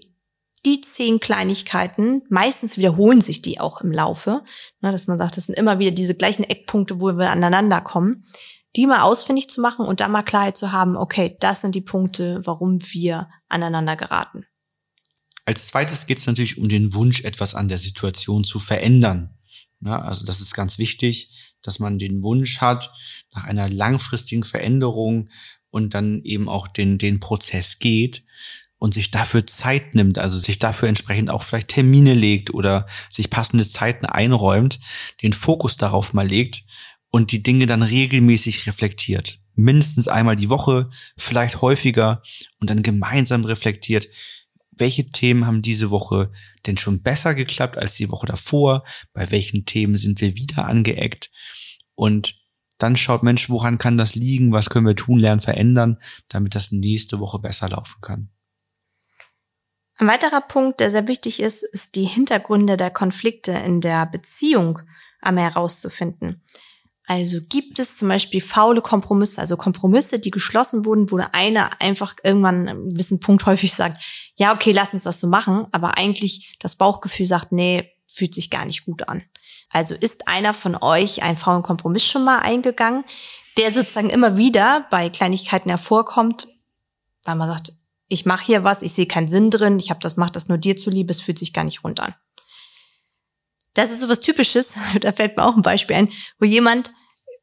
die 0.65 0.81
zehn 0.81 1.19
Kleinigkeiten, 1.19 2.23
meistens 2.29 2.77
wiederholen 2.77 3.21
sich 3.21 3.41
die 3.41 3.59
auch 3.59 3.81
im 3.81 3.91
Laufe, 3.91 4.43
ne, 4.81 4.91
dass 4.91 5.07
man 5.07 5.17
sagt, 5.17 5.37
das 5.37 5.45
sind 5.45 5.57
immer 5.57 5.79
wieder 5.79 5.91
diese 5.91 6.15
gleichen 6.15 6.43
Eckpunkte, 6.43 6.99
wo 6.99 7.17
wir 7.17 7.29
aneinander 7.29 7.81
kommen, 7.81 8.25
die 8.75 8.87
mal 8.87 9.01
ausfindig 9.01 9.49
zu 9.49 9.61
machen 9.61 9.85
und 9.85 9.99
dann 9.99 10.11
mal 10.11 10.23
Klarheit 10.23 10.57
zu 10.57 10.71
haben, 10.71 10.97
okay, 10.97 11.37
das 11.39 11.61
sind 11.61 11.75
die 11.75 11.81
Punkte, 11.81 12.41
warum 12.43 12.79
wir 12.91 13.29
aneinander 13.47 13.95
geraten. 13.95 14.45
Als 15.45 15.67
zweites 15.67 16.07
geht 16.07 16.17
es 16.17 16.25
natürlich 16.25 16.57
um 16.57 16.67
den 16.67 16.93
Wunsch, 16.93 17.23
etwas 17.23 17.53
an 17.53 17.67
der 17.67 17.77
Situation 17.77 18.43
zu 18.43 18.59
verändern. 18.59 19.37
Ja, 19.81 20.01
also 20.01 20.25
das 20.25 20.41
ist 20.41 20.55
ganz 20.55 20.79
wichtig, 20.79 21.55
dass 21.61 21.79
man 21.79 21.99
den 21.99 22.23
Wunsch 22.23 22.61
hat 22.61 22.91
nach 23.33 23.45
einer 23.45 23.69
langfristigen 23.69 24.43
Veränderung 24.43 25.29
und 25.69 25.93
dann 25.93 26.21
eben 26.23 26.49
auch 26.49 26.67
den, 26.67 26.97
den 26.97 27.19
Prozess 27.19 27.79
geht 27.79 28.23
und 28.85 28.93
sich 28.93 29.09
dafür 29.09 29.47
Zeit 29.47 29.95
nimmt, 29.95 30.19
also 30.19 30.37
sich 30.37 30.59
dafür 30.59 30.87
entsprechend 30.87 31.31
auch 31.31 31.41
vielleicht 31.41 31.69
Termine 31.69 32.13
legt 32.13 32.53
oder 32.53 32.85
sich 33.09 33.31
passende 33.31 33.67
Zeiten 33.67 34.05
einräumt, 34.05 34.79
den 35.23 35.33
Fokus 35.33 35.75
darauf 35.75 36.13
mal 36.13 36.27
legt 36.27 36.63
und 37.09 37.31
die 37.31 37.41
Dinge 37.41 37.65
dann 37.65 37.81
regelmäßig 37.81 38.67
reflektiert. 38.67 39.39
Mindestens 39.55 40.07
einmal 40.07 40.35
die 40.35 40.51
Woche, 40.51 40.91
vielleicht 41.17 41.63
häufiger 41.63 42.21
und 42.59 42.69
dann 42.69 42.83
gemeinsam 42.83 43.43
reflektiert, 43.43 44.07
welche 44.69 45.09
Themen 45.11 45.47
haben 45.47 45.63
diese 45.63 45.89
Woche 45.89 46.31
denn 46.67 46.77
schon 46.77 47.01
besser 47.01 47.33
geklappt 47.33 47.79
als 47.79 47.95
die 47.95 48.11
Woche 48.11 48.27
davor? 48.27 48.83
Bei 49.13 49.31
welchen 49.31 49.65
Themen 49.65 49.97
sind 49.97 50.21
wir 50.21 50.35
wieder 50.35 50.67
angeeckt? 50.67 51.31
Und 51.95 52.35
dann 52.77 52.95
schaut 52.95 53.23
Mensch, 53.23 53.49
woran 53.49 53.79
kann 53.79 53.97
das 53.97 54.13
liegen? 54.13 54.51
Was 54.51 54.69
können 54.69 54.85
wir 54.85 54.95
tun, 54.95 55.17
lernen, 55.17 55.41
verändern, 55.41 55.97
damit 56.27 56.53
das 56.53 56.71
nächste 56.71 57.19
Woche 57.19 57.39
besser 57.39 57.69
laufen 57.69 57.99
kann? 58.01 58.29
Ein 59.97 60.07
weiterer 60.07 60.41
Punkt, 60.41 60.79
der 60.79 60.91
sehr 60.91 61.07
wichtig 61.07 61.39
ist, 61.39 61.63
ist 61.63 61.95
die 61.95 62.05
Hintergründe 62.05 62.75
der 62.75 62.91
Konflikte 62.91 63.51
in 63.51 63.79
der 63.79 64.05
Beziehung 64.05 64.79
einmal 65.21 65.45
herauszufinden. 65.45 66.43
Also 67.07 67.37
gibt 67.49 67.77
es 67.79 67.97
zum 67.97 68.07
Beispiel 68.07 68.41
faule 68.41 68.81
Kompromisse, 68.81 69.39
also 69.39 69.57
Kompromisse, 69.57 70.17
die 70.19 70.31
geschlossen 70.31 70.85
wurden, 70.85 71.11
wo 71.11 71.17
der 71.17 71.35
eine 71.35 71.79
einfach 71.79 72.15
irgendwann 72.23 72.67
einen 72.67 72.89
gewissen 72.89 73.19
Punkt 73.19 73.45
häufig 73.45 73.73
sagt, 73.73 74.03
ja, 74.35 74.53
okay, 74.53 74.71
lass 74.71 74.93
uns 74.93 75.03
das 75.03 75.19
so 75.19 75.27
machen, 75.27 75.67
aber 75.71 75.97
eigentlich 75.97 76.57
das 76.59 76.75
Bauchgefühl 76.75 77.27
sagt, 77.27 77.51
nee, 77.51 77.91
fühlt 78.07 78.33
sich 78.33 78.49
gar 78.49 78.65
nicht 78.65 78.85
gut 78.85 79.07
an. 79.07 79.23
Also 79.69 79.93
ist 79.93 80.27
einer 80.27 80.53
von 80.53 80.75
euch 80.75 81.21
einen 81.21 81.37
faulen 81.37 81.63
Kompromiss 81.63 82.05
schon 82.05 82.23
mal 82.23 82.39
eingegangen, 82.39 83.03
der 83.57 83.71
sozusagen 83.71 84.09
immer 84.09 84.37
wieder 84.37 84.87
bei 84.89 85.09
Kleinigkeiten 85.09 85.69
hervorkommt, 85.69 86.47
weil 87.25 87.35
man 87.35 87.47
sagt, 87.47 87.73
ich 88.07 88.25
mache 88.25 88.45
hier 88.45 88.63
was, 88.63 88.81
ich 88.81 88.93
sehe 88.93 89.07
keinen 89.07 89.27
Sinn 89.27 89.49
drin, 89.49 89.79
ich 89.79 89.89
habe 89.89 89.99
das, 89.99 90.17
mach 90.17 90.29
das 90.29 90.47
nur 90.47 90.57
dir 90.57 90.75
zuliebe, 90.75 91.11
es 91.11 91.21
fühlt 91.21 91.39
sich 91.39 91.53
gar 91.53 91.63
nicht 91.63 91.83
rund 91.83 91.99
an. 91.99 92.15
Das 93.73 93.91
ist 93.91 93.99
so 93.99 94.09
was 94.09 94.19
Typisches, 94.19 94.75
da 95.01 95.11
fällt 95.11 95.37
mir 95.37 95.43
auch 95.43 95.55
ein 95.55 95.61
Beispiel 95.61 95.95
ein, 95.95 96.11
wo 96.39 96.45
jemand 96.45 96.93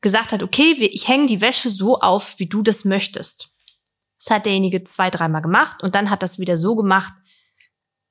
gesagt 0.00 0.32
hat, 0.32 0.42
okay, 0.42 0.72
ich 0.72 1.08
hänge 1.08 1.26
die 1.26 1.40
Wäsche 1.40 1.70
so 1.70 2.00
auf, 2.00 2.38
wie 2.38 2.46
du 2.48 2.62
das 2.62 2.84
möchtest. 2.84 3.50
Das 4.18 4.30
hat 4.30 4.46
derjenige 4.46 4.84
zwei, 4.84 5.10
dreimal 5.10 5.42
gemacht 5.42 5.82
und 5.82 5.94
dann 5.94 6.10
hat 6.10 6.22
das 6.22 6.38
wieder 6.38 6.56
so 6.56 6.76
gemacht 6.76 7.12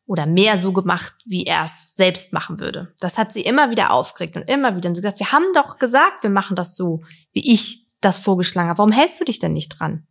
oder 0.05 0.25
mehr 0.25 0.57
so 0.57 0.73
gemacht, 0.73 1.13
wie 1.25 1.45
er 1.45 1.63
es 1.63 1.93
selbst 1.93 2.33
machen 2.33 2.59
würde. 2.59 2.93
Das 2.99 3.17
hat 3.17 3.31
sie 3.31 3.41
immer 3.41 3.69
wieder 3.69 3.91
aufgeregt 3.91 4.35
und 4.35 4.49
immer 4.49 4.75
wieder. 4.75 4.89
Und 4.89 4.95
sie 4.95 5.01
gesagt, 5.01 5.19
wir 5.19 5.31
haben 5.31 5.45
doch 5.53 5.79
gesagt, 5.79 6.23
wir 6.23 6.29
machen 6.29 6.55
das 6.55 6.75
so, 6.75 7.01
wie 7.31 7.53
ich 7.53 7.87
das 8.01 8.17
vorgeschlagen 8.17 8.67
habe. 8.67 8.79
Warum 8.79 8.91
hältst 8.91 9.21
du 9.21 9.25
dich 9.25 9.39
denn 9.39 9.53
nicht 9.53 9.79
dran? 9.79 10.05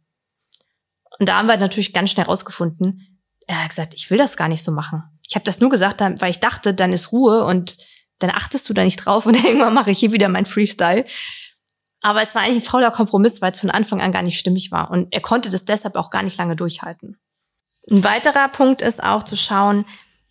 Und 1.20 1.28
da 1.28 1.36
haben 1.36 1.46
wir 1.46 1.56
natürlich 1.58 1.92
ganz 1.92 2.10
schnell 2.10 2.26
rausgefunden, 2.26 3.06
er 3.46 3.62
hat 3.62 3.68
gesagt, 3.68 3.94
ich 3.94 4.10
will 4.10 4.18
das 4.18 4.36
gar 4.36 4.48
nicht 4.48 4.64
so 4.64 4.72
machen. 4.72 5.02
Ich 5.28 5.34
habe 5.34 5.44
das 5.44 5.60
nur 5.60 5.70
gesagt, 5.70 6.00
weil 6.00 6.30
ich 6.30 6.40
dachte, 6.40 6.72
dann 6.72 6.92
ist 6.92 7.12
Ruhe 7.12 7.44
und 7.44 7.76
dann 8.18 8.30
achtest 8.30 8.68
du 8.68 8.74
da 8.74 8.84
nicht 8.84 9.04
drauf 9.04 9.26
und 9.26 9.34
irgendwann 9.44 9.74
mache 9.74 9.90
ich 9.90 9.98
hier 9.98 10.12
wieder 10.12 10.28
mein 10.28 10.46
Freestyle. 10.46 11.04
Aber 12.00 12.22
es 12.22 12.34
war 12.34 12.42
eigentlich 12.42 12.64
ein 12.64 12.70
fauler 12.70 12.90
Kompromiss, 12.90 13.42
weil 13.42 13.52
es 13.52 13.60
von 13.60 13.70
Anfang 13.70 14.00
an 14.00 14.12
gar 14.12 14.22
nicht 14.22 14.38
stimmig 14.38 14.70
war. 14.70 14.90
Und 14.90 15.12
er 15.12 15.20
konnte 15.20 15.50
das 15.50 15.66
deshalb 15.66 15.96
auch 15.96 16.10
gar 16.10 16.22
nicht 16.22 16.38
lange 16.38 16.56
durchhalten. 16.56 17.18
Ein 17.90 18.04
weiterer 18.04 18.48
Punkt 18.48 18.80
ist 18.80 19.02
auch 19.02 19.22
zu 19.22 19.36
schauen, 19.36 19.84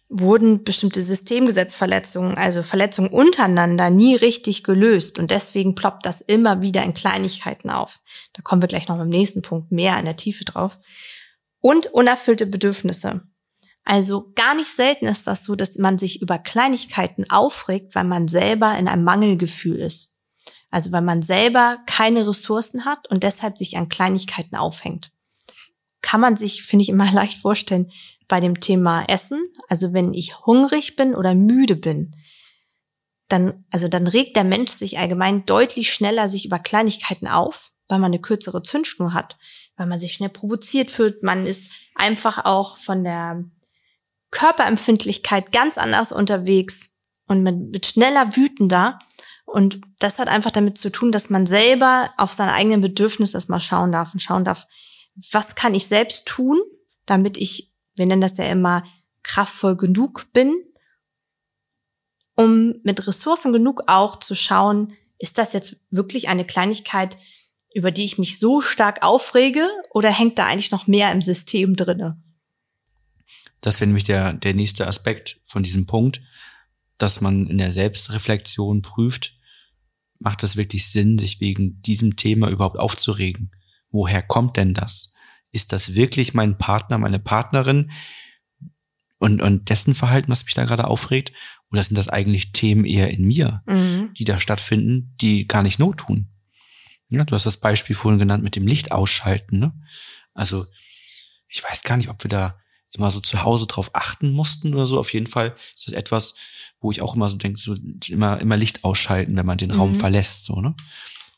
wurden 0.10 0.64
bestimmte 0.64 1.04
Systemgesetzverletzungen, 1.04 2.36
also 2.36 2.64
Verletzungen 2.64 3.12
untereinander, 3.12 3.92
nie 3.92 4.16
richtig 4.16 4.64
gelöst. 4.64 5.20
Und 5.20 5.30
deswegen 5.30 5.76
ploppt 5.76 6.06
das 6.06 6.22
immer 6.22 6.62
wieder 6.62 6.84
in 6.84 6.96
Kleinigkeiten 6.96 7.70
auf. 7.70 8.02
Da 8.34 8.42
kommen 8.42 8.64
wir 8.64 8.68
gleich 8.68 8.88
noch 8.88 9.00
im 9.00 9.10
nächsten 9.10 9.44
Punkt 9.44 9.72
mehr 9.72 10.00
in 10.00 10.06
der 10.06 10.16
Tiefe 10.16 10.46
drauf. 10.46 10.80
Und 11.62 11.88
unerfüllte 11.88 12.48
Bedürfnisse. 12.48 13.22
Also 13.86 14.32
gar 14.34 14.56
nicht 14.56 14.70
selten 14.70 15.06
ist 15.06 15.28
das 15.28 15.44
so, 15.44 15.56
dass 15.56 15.78
man 15.78 16.00
sich 16.00 16.22
über 16.22 16.40
Kleinigkeiten 16.40 17.30
aufregt, 17.30 17.94
weil 17.94 18.04
man 18.04 18.28
selber 18.28 18.78
in 18.78 18.88
einem 18.88 19.04
Mangelgefühl 19.04 19.76
ist. 19.76 20.16
Also 20.72 20.92
weil 20.92 21.02
man 21.02 21.22
selber 21.22 21.80
keine 21.86 22.28
Ressourcen 22.28 22.86
hat 22.86 23.10
und 23.10 23.24
deshalb 23.24 23.58
sich 23.58 23.78
an 23.78 23.90
Kleinigkeiten 23.90 24.56
aufhängt. 24.56 25.12
Kann 26.02 26.22
man 26.22 26.36
sich, 26.36 26.64
finde 26.64 26.84
ich, 26.84 26.90
immer 26.90 27.12
leicht 27.12 27.38
vorstellen 27.38 27.92
bei 28.30 28.40
dem 28.40 28.62
Thema 28.62 29.04
Essen. 29.04 29.52
Also 29.68 29.92
wenn 29.92 30.14
ich 30.14 30.46
hungrig 30.46 30.96
bin 30.96 31.14
oder 31.14 31.36
müde 31.36 31.76
bin, 31.76 32.16
dann, 33.28 33.66
also 33.72 33.90
dann 33.90 34.08
regt 34.08 34.38
der 34.38 34.46
Mensch 34.46 34.72
sich 34.72 34.98
allgemein 34.98 35.46
deutlich 35.46 35.92
schneller 35.92 36.30
sich 36.30 36.46
über 36.46 36.60
Kleinigkeiten 36.60 37.28
auf, 37.28 37.72
weil 37.90 38.00
man 38.00 38.12
eine 38.12 38.22
kürzere 38.22 38.64
Zündschnur 38.64 39.14
hat, 39.14 39.38
weil 39.76 39.88
man 39.88 40.00
sich 40.00 40.14
schnell 40.14 40.30
provoziert 40.30 40.90
fühlt. 40.90 41.22
Man 41.24 41.46
ist 41.46 41.72
einfach 41.96 42.46
auch 42.46 42.78
von 42.78 43.04
der 43.04 43.44
Körperempfindlichkeit 44.32 45.52
ganz 45.52 45.78
anders 45.78 46.12
unterwegs 46.12 46.92
und 47.28 47.44
man 47.44 47.74
wird 47.74 47.86
schneller 47.86 48.36
wütender. 48.36 49.00
Und 49.46 49.82
das 49.98 50.20
hat 50.20 50.28
einfach 50.28 50.52
damit 50.52 50.78
zu 50.78 50.92
tun, 50.92 51.12
dass 51.12 51.30
man 51.30 51.48
selber 51.48 52.12
auf 52.18 52.32
seine 52.32 52.54
eigenen 52.54 52.82
Bedürfnisse 52.82 53.38
erstmal 53.38 53.60
schauen 53.60 53.92
darf 53.92 54.14
und 54.14 54.20
schauen 54.20 54.46
darf, 54.46 54.68
was 55.32 55.56
kann 55.56 55.74
ich 55.74 55.88
selbst 55.88 56.28
tun, 56.28 56.60
damit 57.06 57.38
ich, 57.38 57.69
wir 58.00 58.08
nennen 58.08 58.22
das 58.22 58.38
ja 58.38 58.46
immer, 58.46 58.84
kraftvoll 59.22 59.78
genug 59.78 60.32
bin, 60.34 60.56
um 62.36 62.76
mit 62.84 63.06
Ressourcen 63.06 63.52
genug 63.52 63.84
auch 63.88 64.18
zu 64.18 64.34
schauen, 64.34 64.94
ist 65.18 65.38
das 65.38 65.54
jetzt 65.54 65.82
wirklich 65.92 66.30
eine 66.30 66.46
Kleinigkeit, 66.46 67.18
über 67.74 67.92
die 67.92 68.06
ich 68.06 68.18
mich 68.18 68.40
so 68.40 68.62
stark 68.62 69.04
aufrege 69.04 69.68
oder 69.92 70.10
hängt 70.10 70.40
da 70.40 70.46
eigentlich 70.46 70.72
noch 70.72 70.88
mehr 70.88 71.12
im 71.12 71.22
System 71.22 71.76
drinne? 71.76 72.22
Das 73.62 73.80
wäre 73.80 73.88
nämlich 73.88 74.06
der, 74.06 74.34
der 74.34 74.54
nächste 74.54 74.88
Aspekt 74.88 75.42
von 75.46 75.64
diesem 75.64 75.86
Punkt, 75.86 76.22
dass 76.98 77.20
man 77.20 77.48
in 77.48 77.58
der 77.58 77.72
Selbstreflexion 77.72 78.82
prüft, 78.82 79.36
macht 80.20 80.44
es 80.44 80.56
wirklich 80.56 80.88
Sinn, 80.90 81.18
sich 81.18 81.42
wegen 81.42 81.82
diesem 81.82 82.16
Thema 82.16 82.50
überhaupt 82.50 82.80
aufzuregen? 82.80 83.52
Woher 83.92 84.22
kommt 84.22 84.58
denn 84.58 84.74
das? 84.74 85.09
Ist 85.52 85.74
das 85.74 85.96
wirklich 85.96 86.34
mein 86.34 86.58
Partner, 86.58 86.98
meine 86.98 87.20
Partnerin 87.20 87.92
und, 89.18 89.42
und 89.42 89.70
dessen 89.70 89.94
Verhalten, 89.94 90.32
was 90.32 90.46
mich 90.46 90.54
da 90.54 90.66
gerade 90.66 90.86
aufregt? 90.88 91.34
Oder 91.72 91.84
sind 91.84 91.98
das 91.98 92.08
eigentlich 92.08 92.52
Themen 92.52 92.86
eher 92.86 93.10
in 93.12 93.26
mir, 93.28 93.62
Mhm. 93.68 94.14
die 94.14 94.24
da 94.24 94.40
stattfinden, 94.40 95.14
die 95.22 95.48
gar 95.48 95.62
nicht 95.64 95.80
Not 95.80 95.98
tun? 95.98 96.30
Ja, 97.10 97.24
du 97.26 97.34
hast 97.36 97.46
das 97.46 97.58
Beispiel 97.58 97.96
vorhin 97.96 98.20
genannt 98.20 98.44
mit 98.44 98.56
dem 98.56 98.68
Licht 98.68 98.92
ausschalten. 98.92 99.60
Ne? 99.60 99.74
Also 100.34 100.68
ich 101.48 101.64
weiß 101.64 101.84
gar 101.84 101.98
nicht, 101.98 102.10
ob 102.10 102.24
wir 102.24 102.30
da 102.30 102.60
immer 102.92 103.12
so 103.12 103.20
zu 103.20 103.44
Hause 103.44 103.66
drauf 103.68 103.92
achten 103.94 104.32
mussten 104.32 104.74
oder 104.74 104.86
so. 104.86 105.00
Auf 105.00 105.14
jeden 105.14 105.28
Fall 105.28 105.56
ist 105.76 105.88
das 105.88 105.94
etwas, 105.94 106.36
wo 106.80 106.92
ich 106.92 107.02
auch 107.02 107.16
immer 107.16 107.30
so 107.30 107.38
denke, 107.38 107.60
so 107.60 107.76
immer, 108.08 108.40
immer 108.40 108.58
Licht 108.58 108.84
ausschalten, 108.84 109.36
wenn 109.36 109.46
man 109.46 109.58
den 109.58 109.72
Raum 109.72 109.92
Mhm. 109.92 109.96
verlässt, 109.96 110.46
so, 110.46 110.62
ne? 110.62 110.76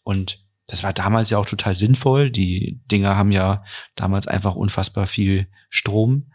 Und 0.04 0.44
das 0.72 0.84
war 0.84 0.94
damals 0.94 1.30
ja 1.30 1.38
auch 1.38 1.46
total 1.46 1.76
sinnvoll. 1.76 2.32
Die 2.32 2.80
Dinger 2.90 3.18
haben 3.18 3.34
ja 3.34 3.62
damals 3.96 4.26
einfach 4.28 4.56
unfassbar 4.56 5.06
viel 5.06 5.48
Strom 5.70 6.32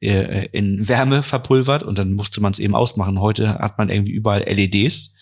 äh, 0.00 0.46
in 0.52 0.88
Wärme 0.88 1.22
verpulvert 1.22 1.82
und 1.82 1.98
dann 1.98 2.14
musste 2.14 2.40
man 2.40 2.52
es 2.52 2.58
eben 2.60 2.74
ausmachen. 2.74 3.20
Heute 3.20 3.58
hat 3.58 3.76
man 3.76 3.90
irgendwie 3.90 4.12
überall 4.12 4.42
LEDs. 4.42 5.14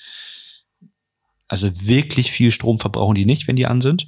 Also 1.49 1.69
wirklich 1.89 2.31
viel 2.31 2.53
Strom 2.53 2.79
verbrauchen 2.79 3.17
die 3.17 3.27
nicht, 3.27 3.49
wenn 3.49 3.57
die 3.57 3.67
an 3.67 3.81
sind. 3.81 4.07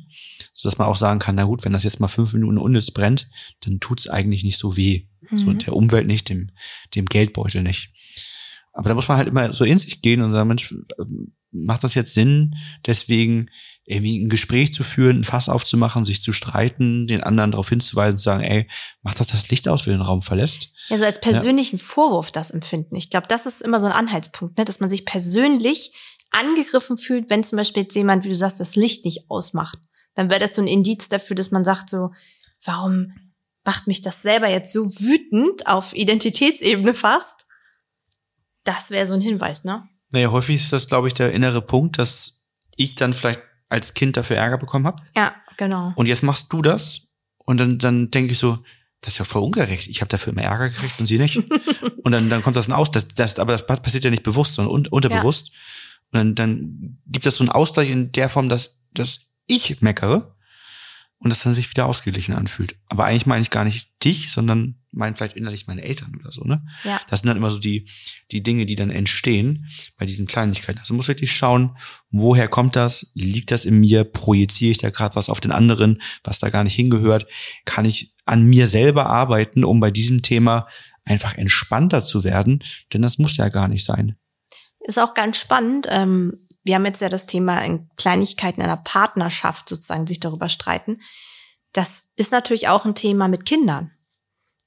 Sodass 0.52 0.78
man 0.78 0.86
auch 0.86 0.94
sagen 0.94 1.18
kann, 1.18 1.34
na 1.34 1.44
gut, 1.44 1.64
wenn 1.64 1.72
das 1.72 1.82
jetzt 1.82 1.98
mal 1.98 2.06
fünf 2.06 2.32
Minuten 2.32 2.58
unnütz 2.58 2.92
brennt, 2.92 3.28
dann 3.64 3.80
tut's 3.80 4.08
eigentlich 4.08 4.44
nicht 4.44 4.58
so 4.58 4.76
weh. 4.76 5.08
So 5.32 5.46
Mhm. 5.46 5.58
der 5.58 5.74
Umwelt 5.74 6.06
nicht, 6.06 6.28
dem, 6.28 6.50
dem 6.94 7.06
Geldbeutel 7.06 7.62
nicht. 7.64 7.90
Aber 8.72 8.88
da 8.88 8.94
muss 8.94 9.08
man 9.08 9.16
halt 9.16 9.28
immer 9.28 9.52
so 9.52 9.64
in 9.64 9.78
sich 9.78 10.00
gehen 10.00 10.22
und 10.22 10.30
sagen, 10.30 10.46
Mensch, 10.48 10.72
ähm, 11.00 11.34
macht 11.50 11.84
das 11.84 11.94
jetzt 11.94 12.14
Sinn, 12.14 12.56
deswegen 12.86 13.48
irgendwie 13.86 14.24
ein 14.24 14.30
Gespräch 14.30 14.72
zu 14.72 14.82
führen, 14.82 15.20
ein 15.20 15.24
Fass 15.24 15.48
aufzumachen, 15.48 16.04
sich 16.04 16.22
zu 16.22 16.32
streiten, 16.32 17.06
den 17.06 17.22
anderen 17.22 17.50
darauf 17.50 17.68
hinzuweisen, 17.68 18.18
zu 18.18 18.24
sagen, 18.24 18.42
ey, 18.42 18.68
macht 19.02 19.20
das 19.20 19.26
das 19.26 19.48
Licht 19.50 19.68
aus, 19.68 19.86
wenn 19.86 19.92
du 19.92 19.98
den 19.98 20.06
Raum 20.06 20.22
verlässt? 20.22 20.70
Ja, 20.88 20.96
so 20.96 21.04
als 21.04 21.20
persönlichen 21.20 21.78
Vorwurf 21.78 22.30
das 22.30 22.50
empfinden. 22.50 22.96
Ich 22.96 23.10
glaube, 23.10 23.26
das 23.28 23.44
ist 23.44 23.60
immer 23.60 23.80
so 23.80 23.86
ein 23.86 23.92
Anhaltspunkt, 23.92 24.56
ne? 24.56 24.64
dass 24.64 24.80
man 24.80 24.88
sich 24.88 25.04
persönlich 25.04 25.92
angegriffen 26.30 26.96
fühlt, 26.96 27.28
wenn 27.28 27.44
zum 27.44 27.58
Beispiel 27.58 27.82
jetzt 27.82 27.94
jemand, 27.94 28.24
wie 28.24 28.30
du 28.30 28.36
sagst, 28.36 28.58
das 28.58 28.74
Licht 28.74 29.04
nicht 29.04 29.30
ausmacht. 29.30 29.78
Dann 30.14 30.30
wäre 30.30 30.40
das 30.40 30.54
so 30.54 30.62
ein 30.62 30.68
Indiz 30.68 31.08
dafür, 31.08 31.36
dass 31.36 31.50
man 31.50 31.64
sagt 31.64 31.90
so, 31.90 32.10
warum 32.64 33.12
macht 33.64 33.86
mich 33.86 34.00
das 34.00 34.22
selber 34.22 34.48
jetzt 34.48 34.72
so 34.72 34.86
wütend 34.98 35.66
auf 35.66 35.94
Identitätsebene 35.94 36.94
fast? 36.94 37.46
Das 38.64 38.90
wäre 38.90 39.06
so 39.06 39.14
ein 39.14 39.20
Hinweis, 39.20 39.64
ne? 39.64 39.86
Naja, 40.12 40.30
häufig 40.30 40.56
ist 40.56 40.72
das, 40.72 40.86
glaube 40.86 41.08
ich, 41.08 41.14
der 41.14 41.32
innere 41.32 41.60
Punkt, 41.60 41.98
dass 41.98 42.44
ich 42.76 42.94
dann 42.94 43.12
vielleicht 43.12 43.42
als 43.74 43.94
Kind 43.94 44.16
dafür 44.16 44.36
Ärger 44.36 44.58
bekommen 44.58 44.86
habe. 44.86 45.02
Ja, 45.14 45.34
genau. 45.56 45.92
Und 45.96 46.06
jetzt 46.06 46.22
machst 46.22 46.52
du 46.52 46.62
das. 46.62 47.08
Und 47.44 47.60
dann, 47.60 47.78
dann 47.78 48.10
denke 48.10 48.32
ich 48.32 48.38
so, 48.38 48.58
das 49.00 49.14
ist 49.14 49.18
ja 49.18 49.24
voll 49.24 49.42
ungerecht. 49.42 49.88
Ich 49.88 50.00
habe 50.00 50.08
dafür 50.08 50.32
immer 50.32 50.42
Ärger 50.42 50.70
gekriegt 50.70 50.98
und 50.98 51.06
sie 51.06 51.18
nicht. 51.18 51.36
und 52.02 52.12
dann, 52.12 52.30
dann 52.30 52.42
kommt 52.42 52.56
das 52.56 52.68
ein 52.68 52.72
Aus. 52.72 52.90
Das, 52.90 53.08
das, 53.08 53.38
aber 53.38 53.52
das 53.56 53.66
passiert 53.66 54.04
ja 54.04 54.10
nicht 54.10 54.22
bewusst, 54.22 54.54
sondern 54.54 54.74
un, 54.74 54.86
unterbewusst. 54.86 55.50
Und 56.12 56.18
dann, 56.18 56.34
dann 56.34 56.98
gibt 57.06 57.26
es 57.26 57.36
so 57.36 57.44
einen 57.44 57.50
Ausgleich 57.50 57.90
in 57.90 58.12
der 58.12 58.28
Form, 58.28 58.48
dass, 58.48 58.78
dass 58.94 59.20
ich 59.46 59.82
meckere 59.82 60.33
und 61.24 61.30
das 61.30 61.42
dann 61.42 61.54
sich 61.54 61.70
wieder 61.70 61.86
ausgeglichen 61.86 62.34
anfühlt. 62.34 62.76
Aber 62.86 63.06
eigentlich 63.06 63.24
meine 63.24 63.40
ich 63.40 63.48
gar 63.48 63.64
nicht 63.64 63.88
dich, 64.04 64.30
sondern 64.30 64.78
meine 64.92 65.16
vielleicht 65.16 65.36
innerlich 65.36 65.66
meine 65.66 65.82
Eltern 65.82 66.14
oder 66.20 66.30
so, 66.30 66.44
ne? 66.44 66.64
Ja. 66.84 67.00
Das 67.08 67.20
sind 67.20 67.28
dann 67.28 67.38
immer 67.38 67.50
so 67.50 67.58
die, 67.58 67.88
die 68.30 68.42
Dinge, 68.42 68.66
die 68.66 68.74
dann 68.74 68.90
entstehen 68.90 69.66
bei 69.96 70.04
diesen 70.04 70.26
Kleinigkeiten. 70.26 70.78
Also 70.78 70.92
muss 70.92 71.08
wirklich 71.08 71.34
schauen, 71.34 71.78
woher 72.10 72.46
kommt 72.46 72.76
das? 72.76 73.10
Liegt 73.14 73.52
das 73.52 73.64
in 73.64 73.80
mir? 73.80 74.04
Projiziere 74.04 74.72
ich 74.72 74.78
da 74.78 74.90
gerade 74.90 75.16
was 75.16 75.30
auf 75.30 75.40
den 75.40 75.50
anderen, 75.50 76.02
was 76.22 76.40
da 76.40 76.50
gar 76.50 76.62
nicht 76.62 76.74
hingehört? 76.74 77.26
Kann 77.64 77.86
ich 77.86 78.14
an 78.26 78.42
mir 78.42 78.66
selber 78.66 79.06
arbeiten, 79.06 79.64
um 79.64 79.80
bei 79.80 79.90
diesem 79.90 80.20
Thema 80.20 80.68
einfach 81.04 81.38
entspannter 81.38 82.02
zu 82.02 82.22
werden? 82.22 82.62
Denn 82.92 83.00
das 83.00 83.16
muss 83.16 83.38
ja 83.38 83.48
gar 83.48 83.68
nicht 83.68 83.86
sein. 83.86 84.16
Ist 84.80 84.98
auch 84.98 85.14
ganz 85.14 85.38
spannend. 85.38 85.86
Ähm, 85.88 86.43
wir 86.64 86.74
haben 86.74 86.86
jetzt 86.86 87.02
ja 87.02 87.08
das 87.08 87.26
Thema 87.26 87.62
in 87.64 87.88
Kleinigkeiten 87.96 88.62
einer 88.62 88.78
Partnerschaft 88.78 89.68
sozusagen 89.68 90.06
sich 90.06 90.18
darüber 90.18 90.48
streiten. 90.48 91.00
Das 91.72 92.10
ist 92.16 92.32
natürlich 92.32 92.68
auch 92.68 92.84
ein 92.84 92.94
Thema 92.94 93.28
mit 93.28 93.44
Kindern. 93.44 93.90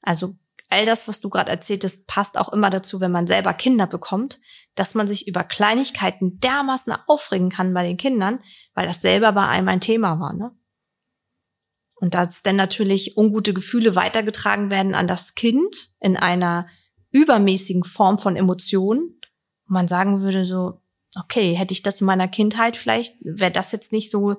Also 0.01 0.35
all 0.69 0.85
das, 0.85 1.07
was 1.07 1.19
du 1.19 1.29
gerade 1.29 1.49
erzähltest, 1.49 2.07
passt 2.07 2.37
auch 2.37 2.53
immer 2.53 2.69
dazu, 2.69 2.99
wenn 2.99 3.11
man 3.11 3.25
selber 3.25 3.53
Kinder 3.53 3.87
bekommt, 3.87 4.39
dass 4.75 4.93
man 4.93 5.07
sich 5.07 5.27
über 5.27 5.43
Kleinigkeiten 5.43 6.39
dermaßen 6.39 6.93
aufregen 7.07 7.49
kann 7.49 7.73
bei 7.73 7.83
den 7.83 7.97
Kindern, 7.97 8.39
weil 8.73 8.85
das 8.85 9.01
selber 9.01 9.31
bei 9.31 9.47
einem 9.47 9.67
ein 9.69 9.81
Thema 9.81 10.19
war. 10.19 10.33
Ne? 10.33 10.51
Und 11.95 12.13
dass 12.13 12.43
dann 12.43 12.57
natürlich 12.57 13.17
ungute 13.17 13.53
Gefühle 13.53 13.95
weitergetragen 13.95 14.69
werden 14.69 14.93
an 14.93 15.07
das 15.07 15.33
Kind 15.33 15.89
in 15.99 16.15
einer 16.15 16.67
übermäßigen 17.11 17.83
Form 17.83 18.19
von 18.19 18.35
Emotionen. 18.35 19.19
Man 19.65 19.87
sagen 19.87 20.21
würde 20.21 20.45
so, 20.45 20.81
okay, 21.19 21.53
hätte 21.55 21.73
ich 21.73 21.83
das 21.83 22.01
in 22.01 22.07
meiner 22.07 22.27
Kindheit 22.27 22.77
vielleicht, 22.77 23.15
wäre 23.21 23.51
das 23.51 23.71
jetzt 23.71 23.91
nicht 23.91 24.11
so 24.11 24.35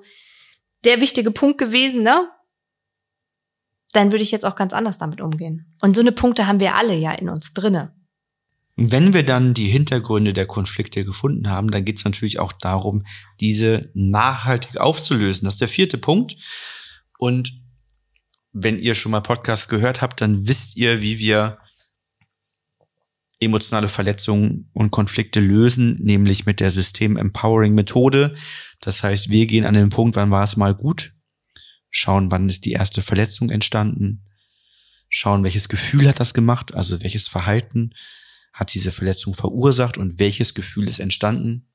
der 0.85 1.01
wichtige 1.01 1.31
Punkt 1.31 1.57
gewesen, 1.57 2.03
ne? 2.03 2.29
Dann 3.91 4.11
würde 4.11 4.23
ich 4.23 4.31
jetzt 4.31 4.45
auch 4.45 4.55
ganz 4.55 4.73
anders 4.73 4.97
damit 4.97 5.19
umgehen. 5.19 5.75
Und 5.81 5.95
so 5.95 6.01
eine 6.01 6.11
Punkte 6.11 6.47
haben 6.47 6.59
wir 6.59 6.75
alle 6.75 6.95
ja 6.95 7.11
in 7.13 7.29
uns 7.29 7.53
drinne. 7.53 7.95
Wenn 8.75 9.13
wir 9.13 9.23
dann 9.23 9.53
die 9.53 9.67
Hintergründe 9.67 10.31
der 10.31 10.45
Konflikte 10.45 11.03
gefunden 11.03 11.49
haben, 11.49 11.69
dann 11.69 11.83
geht 11.83 11.97
es 11.97 12.05
natürlich 12.05 12.39
auch 12.39 12.53
darum, 12.53 13.05
diese 13.41 13.91
nachhaltig 13.93 14.77
aufzulösen. 14.77 15.45
Das 15.45 15.55
ist 15.55 15.61
der 15.61 15.67
vierte 15.67 15.97
Punkt. 15.97 16.37
Und 17.17 17.51
wenn 18.53 18.79
ihr 18.79 18.95
schon 18.95 19.11
mal 19.11 19.19
Podcast 19.19 19.67
gehört 19.67 20.01
habt, 20.01 20.21
dann 20.21 20.47
wisst 20.47 20.77
ihr, 20.77 21.01
wie 21.01 21.19
wir 21.19 21.57
emotionale 23.39 23.87
Verletzungen 23.87 24.69
und 24.73 24.91
Konflikte 24.91 25.39
lösen, 25.39 25.97
nämlich 26.01 26.45
mit 26.45 26.59
der 26.59 26.71
System 26.71 27.17
Empowering 27.17 27.73
Methode. 27.73 28.33
Das 28.81 29.03
heißt, 29.03 29.29
wir 29.29 29.45
gehen 29.45 29.65
an 29.65 29.73
den 29.73 29.89
Punkt, 29.89 30.15
wann 30.15 30.31
war 30.31 30.43
es 30.43 30.57
mal 30.57 30.73
gut, 30.73 31.13
schauen, 31.89 32.31
wann 32.31 32.49
ist 32.49 32.65
die 32.65 32.73
erste 32.73 33.01
Verletzung 33.01 33.49
entstanden, 33.49 34.25
schauen, 35.07 35.43
welches 35.43 35.69
Gefühl 35.69 36.07
hat 36.07 36.19
das 36.19 36.33
gemacht, 36.33 36.75
also 36.75 37.01
welches 37.01 37.27
Verhalten 37.27 37.91
hat 38.53 38.73
diese 38.73 38.91
Verletzung 38.91 39.33
verursacht 39.33 39.97
und 39.97 40.19
welches 40.19 40.53
Gefühl 40.53 40.87
ist 40.87 40.99
entstanden. 40.99 41.67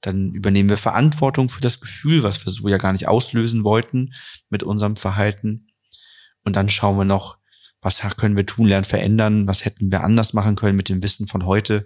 Dann 0.00 0.32
übernehmen 0.32 0.68
wir 0.68 0.76
Verantwortung 0.76 1.48
für 1.48 1.60
das 1.60 1.80
Gefühl, 1.80 2.24
was 2.24 2.44
wir 2.44 2.52
so 2.52 2.66
ja 2.66 2.78
gar 2.78 2.92
nicht 2.92 3.06
auslösen 3.06 3.62
wollten 3.62 4.12
mit 4.48 4.64
unserem 4.64 4.96
Verhalten. 4.96 5.68
Und 6.42 6.56
dann 6.56 6.68
schauen 6.68 6.98
wir 6.98 7.04
noch, 7.04 7.38
was 7.82 8.00
können 8.16 8.36
wir 8.36 8.46
tun, 8.46 8.68
lernen, 8.68 8.84
verändern, 8.84 9.46
was 9.46 9.64
hätten 9.64 9.90
wir 9.90 10.02
anders 10.02 10.32
machen 10.32 10.54
können 10.56 10.76
mit 10.76 10.88
dem 10.88 11.02
Wissen 11.02 11.26
von 11.26 11.44
heute, 11.44 11.84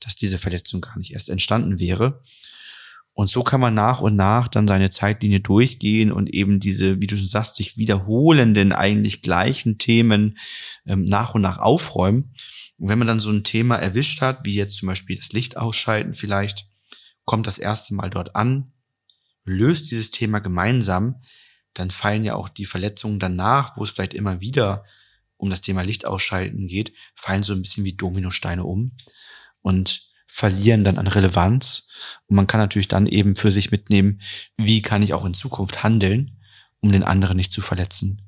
dass 0.00 0.16
diese 0.16 0.38
Verletzung 0.38 0.80
gar 0.80 0.98
nicht 0.98 1.12
erst 1.12 1.30
entstanden 1.30 1.78
wäre. 1.78 2.22
Und 3.14 3.28
so 3.28 3.42
kann 3.42 3.60
man 3.60 3.74
nach 3.74 4.00
und 4.00 4.14
nach 4.14 4.46
dann 4.46 4.68
seine 4.68 4.90
Zeitlinie 4.90 5.40
durchgehen 5.40 6.12
und 6.12 6.32
eben 6.32 6.60
diese, 6.60 7.00
wie 7.00 7.06
du 7.06 7.16
schon 7.16 7.26
sagst, 7.26 7.56
sich 7.56 7.76
wiederholenden, 7.76 8.72
eigentlich 8.72 9.22
gleichen 9.22 9.78
Themen 9.78 10.38
ähm, 10.86 11.04
nach 11.04 11.34
und 11.34 11.42
nach 11.42 11.58
aufräumen. 11.58 12.32
Und 12.76 12.88
wenn 12.88 12.98
man 12.98 13.08
dann 13.08 13.18
so 13.18 13.30
ein 13.30 13.42
Thema 13.42 13.76
erwischt 13.76 14.20
hat, 14.20 14.44
wie 14.44 14.54
jetzt 14.54 14.76
zum 14.76 14.86
Beispiel 14.86 15.16
das 15.16 15.32
Licht 15.32 15.56
ausschalten 15.56 16.14
vielleicht, 16.14 16.68
kommt 17.24 17.48
das 17.48 17.58
erste 17.58 17.94
Mal 17.94 18.08
dort 18.08 18.36
an, 18.36 18.72
löst 19.44 19.90
dieses 19.90 20.12
Thema 20.12 20.38
gemeinsam, 20.38 21.16
dann 21.74 21.90
fallen 21.90 22.22
ja 22.22 22.34
auch 22.34 22.48
die 22.48 22.66
Verletzungen 22.66 23.18
danach, 23.18 23.76
wo 23.76 23.82
es 23.82 23.90
vielleicht 23.90 24.14
immer 24.14 24.40
wieder 24.40 24.84
um 25.38 25.48
das 25.48 25.62
Thema 25.62 25.82
Licht 25.82 26.04
ausschalten 26.04 26.66
geht, 26.66 26.92
fallen 27.14 27.42
so 27.42 27.54
ein 27.54 27.62
bisschen 27.62 27.84
wie 27.84 27.94
Dominosteine 27.94 28.64
um 28.64 28.92
und 29.62 30.06
verlieren 30.26 30.84
dann 30.84 30.98
an 30.98 31.06
Relevanz 31.06 31.88
und 32.26 32.36
man 32.36 32.46
kann 32.46 32.60
natürlich 32.60 32.88
dann 32.88 33.06
eben 33.06 33.34
für 33.34 33.50
sich 33.50 33.70
mitnehmen, 33.70 34.20
wie 34.56 34.82
kann 34.82 35.02
ich 35.02 35.14
auch 35.14 35.24
in 35.24 35.34
Zukunft 35.34 35.82
handeln, 35.82 36.38
um 36.80 36.92
den 36.92 37.02
anderen 37.02 37.36
nicht 37.36 37.52
zu 37.52 37.60
verletzen. 37.60 38.22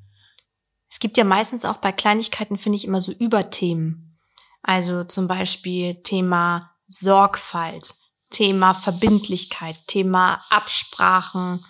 Es 0.88 0.98
gibt 0.98 1.16
ja 1.16 1.24
meistens 1.24 1.64
auch 1.64 1.76
bei 1.76 1.92
Kleinigkeiten, 1.92 2.58
finde 2.58 2.76
ich, 2.76 2.84
immer 2.84 3.00
so 3.00 3.12
Überthemen. 3.12 4.18
Also 4.62 5.04
zum 5.04 5.28
Beispiel 5.28 6.02
Thema 6.02 6.74
Sorgfalt, 6.88 7.94
Thema 8.30 8.74
Verbindlichkeit, 8.74 9.78
Thema 9.86 10.40
Absprachen. 10.50 11.64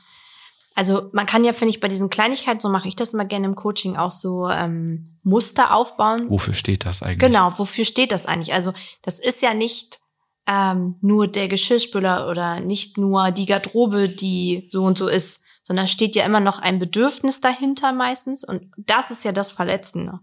Also 0.74 1.10
man 1.12 1.26
kann 1.26 1.44
ja, 1.44 1.52
finde 1.52 1.70
ich, 1.70 1.80
bei 1.80 1.88
diesen 1.88 2.10
Kleinigkeiten, 2.10 2.60
so 2.60 2.68
mache 2.68 2.88
ich 2.88 2.96
das 2.96 3.12
immer 3.12 3.24
gerne 3.24 3.46
im 3.46 3.54
Coaching, 3.54 3.96
auch 3.96 4.12
so 4.12 4.48
ähm, 4.48 5.16
Muster 5.24 5.74
aufbauen. 5.74 6.30
Wofür 6.30 6.54
steht 6.54 6.86
das 6.86 7.02
eigentlich? 7.02 7.18
Genau, 7.18 7.52
wofür 7.56 7.84
steht 7.84 8.12
das 8.12 8.26
eigentlich? 8.26 8.54
Also 8.54 8.72
das 9.02 9.18
ist 9.18 9.42
ja 9.42 9.52
nicht 9.52 9.98
ähm, 10.46 10.96
nur 11.00 11.28
der 11.28 11.48
Geschirrspüler 11.48 12.28
oder 12.28 12.60
nicht 12.60 12.98
nur 12.98 13.30
die 13.30 13.46
Garderobe, 13.46 14.08
die 14.08 14.68
so 14.72 14.84
und 14.84 14.96
so 14.96 15.08
ist, 15.08 15.42
sondern 15.62 15.86
steht 15.86 16.16
ja 16.16 16.24
immer 16.24 16.40
noch 16.40 16.60
ein 16.60 16.78
Bedürfnis 16.78 17.40
dahinter 17.40 17.92
meistens. 17.92 18.44
Und 18.44 18.72
das 18.76 19.10
ist 19.10 19.24
ja 19.24 19.32
das 19.32 19.50
Verletzende. 19.50 20.20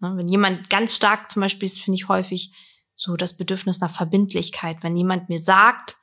Ne? 0.00 0.12
Wenn 0.16 0.28
jemand 0.28 0.70
ganz 0.70 0.94
stark 0.94 1.30
zum 1.30 1.42
Beispiel 1.42 1.66
ist, 1.66 1.80
finde 1.80 1.96
ich 1.96 2.08
häufig 2.08 2.52
so 2.94 3.16
das 3.16 3.36
Bedürfnis 3.36 3.80
nach 3.80 3.90
Verbindlichkeit. 3.90 4.78
Wenn 4.82 4.96
jemand 4.96 5.28
mir 5.28 5.40
sagt, 5.40 5.96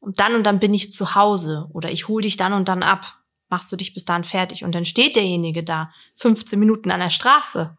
und 0.00 0.18
dann 0.18 0.34
und 0.34 0.44
dann 0.44 0.58
bin 0.58 0.74
ich 0.74 0.92
zu 0.92 1.14
Hause 1.14 1.68
oder 1.72 1.90
ich 1.90 2.08
hole 2.08 2.22
dich 2.22 2.36
dann 2.36 2.52
und 2.52 2.68
dann 2.68 2.82
ab, 2.82 3.18
machst 3.48 3.70
du 3.70 3.76
dich 3.76 3.94
bis 3.94 4.04
dahin 4.04 4.24
fertig. 4.24 4.64
Und 4.64 4.74
dann 4.74 4.84
steht 4.84 5.16
derjenige 5.16 5.62
da 5.62 5.92
15 6.16 6.58
Minuten 6.58 6.90
an 6.90 7.00
der 7.00 7.10
Straße 7.10 7.76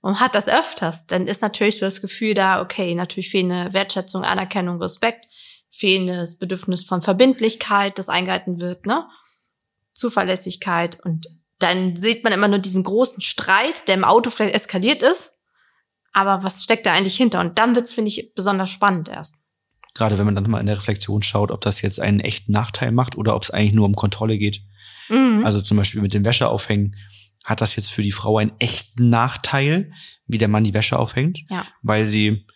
und 0.00 0.20
hat 0.20 0.34
das 0.34 0.48
öfters, 0.48 1.06
dann 1.06 1.26
ist 1.26 1.42
natürlich 1.42 1.78
so 1.78 1.84
das 1.84 2.00
Gefühl 2.00 2.32
da, 2.34 2.62
okay, 2.62 2.94
natürlich 2.94 3.30
fehlende 3.30 3.74
Wertschätzung, 3.74 4.24
Anerkennung, 4.24 4.80
Respekt, 4.80 5.28
fehlendes 5.70 6.38
Bedürfnis 6.38 6.84
von 6.84 7.02
Verbindlichkeit, 7.02 7.98
das 7.98 8.08
eingehalten 8.08 8.60
wird, 8.60 8.86
ne? 8.86 9.06
Zuverlässigkeit 9.92 10.98
und 11.04 11.26
dann 11.58 11.94
sieht 11.94 12.24
man 12.24 12.32
immer 12.32 12.48
nur 12.48 12.58
diesen 12.58 12.82
großen 12.82 13.20
Streit, 13.20 13.86
der 13.86 13.94
im 13.94 14.04
Auto 14.04 14.30
vielleicht 14.30 14.54
eskaliert 14.54 15.02
ist. 15.02 15.34
Aber 16.12 16.42
was 16.42 16.64
steckt 16.64 16.86
da 16.86 16.92
eigentlich 16.92 17.16
hinter? 17.16 17.40
Und 17.40 17.58
dann 17.58 17.74
wird's, 17.76 17.92
finde 17.92 18.08
ich, 18.08 18.34
besonders 18.34 18.70
spannend 18.70 19.10
erst. 19.10 19.36
Gerade 19.94 20.18
wenn 20.18 20.26
man 20.26 20.34
dann 20.34 20.48
mal 20.48 20.60
in 20.60 20.66
der 20.66 20.78
Reflexion 20.78 21.22
schaut, 21.22 21.50
ob 21.50 21.60
das 21.60 21.82
jetzt 21.82 22.00
einen 22.00 22.20
echten 22.20 22.52
Nachteil 22.52 22.92
macht 22.92 23.16
oder 23.16 23.34
ob 23.34 23.42
es 23.42 23.50
eigentlich 23.50 23.74
nur 23.74 23.86
um 23.86 23.94
Kontrolle 23.94 24.38
geht. 24.38 24.62
Mhm. 25.08 25.42
Also 25.44 25.60
zum 25.60 25.76
Beispiel 25.76 26.00
mit 26.00 26.14
dem 26.14 26.24
Wäscheaufhängen 26.24 26.96
hat 27.44 27.60
das 27.60 27.76
jetzt 27.76 27.90
für 27.90 28.02
die 28.02 28.12
Frau 28.12 28.38
einen 28.38 28.52
echten 28.58 29.08
Nachteil, 29.08 29.92
wie 30.26 30.38
der 30.38 30.48
Mann 30.48 30.64
die 30.64 30.74
Wäsche 30.74 30.98
aufhängt, 30.98 31.40
ja. 31.48 31.64
weil 31.82 32.04
sie 32.04 32.46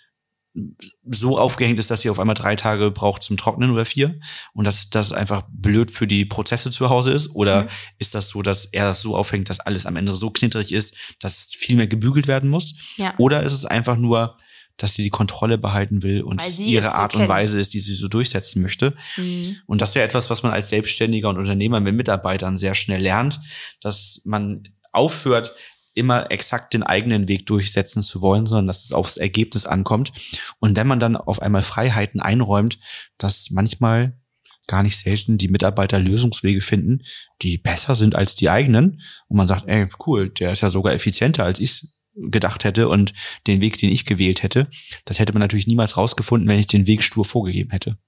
so 1.11 1.37
aufgehängt 1.37 1.81
ist, 1.81 1.91
dass 1.91 2.03
sie 2.03 2.11
auf 2.11 2.21
einmal 2.21 2.37
drei 2.37 2.55
Tage 2.55 2.93
braucht 2.93 3.25
zum 3.25 3.37
Trocknen 3.37 3.73
oder 3.73 3.85
vier 3.85 4.21
und 4.53 4.67
dass 4.67 4.89
das 4.89 5.11
einfach 5.11 5.43
blöd 5.51 5.91
für 5.91 6.07
die 6.07 6.25
Prozesse 6.25 6.71
zu 6.71 6.91
Hause 6.91 7.11
ist 7.11 7.35
oder 7.35 7.65
mhm. 7.65 7.69
ist 7.99 8.15
das 8.15 8.29
so, 8.29 8.41
dass 8.41 8.67
er 8.67 8.85
das 8.85 9.03
so 9.03 9.17
aufhängt, 9.17 9.51
dass 9.51 9.59
alles 9.59 9.85
am 9.85 9.97
Ende 9.97 10.15
so 10.15 10.31
knitterig 10.31 10.73
ist, 10.73 10.97
dass 11.19 11.47
viel 11.47 11.77
mehr 11.77 11.89
gebügelt 11.89 12.29
werden 12.29 12.51
muss 12.51 12.77
ja. 12.97 13.15
oder 13.19 13.43
ist 13.43 13.53
es 13.53 13.65
einfach 13.65 13.97
nur 13.97 14.37
dass 14.77 14.95
sie 14.95 15.03
die 15.03 15.11
Kontrolle 15.11 15.59
behalten 15.59 16.03
will 16.03 16.23
und 16.23 16.43
ihre 16.59 16.95
Art 16.95 17.13
so 17.13 17.21
und 17.21 17.29
Weise 17.29 17.61
ist, 17.61 17.75
die 17.75 17.81
sie 17.81 17.95
so 17.95 18.09
durchsetzen 18.09 18.61
möchte. 18.61 18.95
Mhm. 19.17 19.57
Und 19.67 19.81
das 19.81 19.91
ist 19.91 19.95
ja 19.97 20.03
etwas, 20.03 20.31
was 20.31 20.43
man 20.43 20.53
als 20.53 20.69
Selbstständiger 20.69 21.29
und 21.29 21.39
Unternehmer 21.39 21.81
mit 21.81 21.95
Mitarbeitern 21.95 22.57
sehr 22.57 22.75
schnell 22.75 23.03
lernt, 23.03 23.41
dass 23.81 24.23
man 24.25 24.63
aufhört, 24.93 25.55
immer 25.95 26.31
exakt 26.33 26.75
den 26.75 26.83
eigenen 26.83 27.29
Weg 27.29 27.47
durchsetzen 27.47 28.03
zu 28.03 28.21
wollen, 28.21 28.47
sondern 28.47 28.67
dass 28.67 28.85
es 28.85 28.93
aufs 28.93 29.17
Ergebnis 29.17 29.65
ankommt. 29.65 30.13
Und 30.59 30.77
wenn 30.77 30.89
man 30.89 30.99
dann 30.99 31.17
auf 31.17 31.41
einmal 31.41 31.63
Freiheiten 31.63 32.21
einräumt, 32.21 32.79
dass 33.17 33.51
manchmal 33.51 34.19
gar 34.67 34.83
nicht 34.83 34.99
selten 34.99 35.39
die 35.39 35.49
Mitarbeiter 35.49 35.99
Lösungswege 35.99 36.61
finden, 36.61 37.03
die 37.43 37.59
besser 37.59 37.95
sind 37.95 38.17
als 38.17 38.35
die 38.35 38.49
eigenen. 38.49 39.03
Und 39.29 39.37
man 39.37 39.47
sagt, 39.47 39.69
ey, 39.69 39.89
cool, 40.07 40.31
der 40.31 40.53
ist 40.53 40.63
ja 40.63 40.71
sogar 40.71 40.95
effizienter, 40.95 41.45
als 41.45 41.61
ich 41.61 41.94
gedacht 42.15 42.65
hätte 42.65 42.89
und 42.89 43.13
den 43.47 43.61
Weg, 43.61 43.79
den 43.79 43.91
ich 43.91 44.05
gewählt 44.05 44.43
hätte. 44.43 44.69
Das 45.05 45.19
hätte 45.19 45.33
man 45.33 45.41
natürlich 45.41 45.67
niemals 45.67 45.97
rausgefunden, 45.97 46.49
wenn 46.49 46.59
ich 46.59 46.67
den 46.67 46.87
Weg 46.87 47.03
stur 47.03 47.25
vorgegeben 47.25 47.71
hätte. 47.71 47.99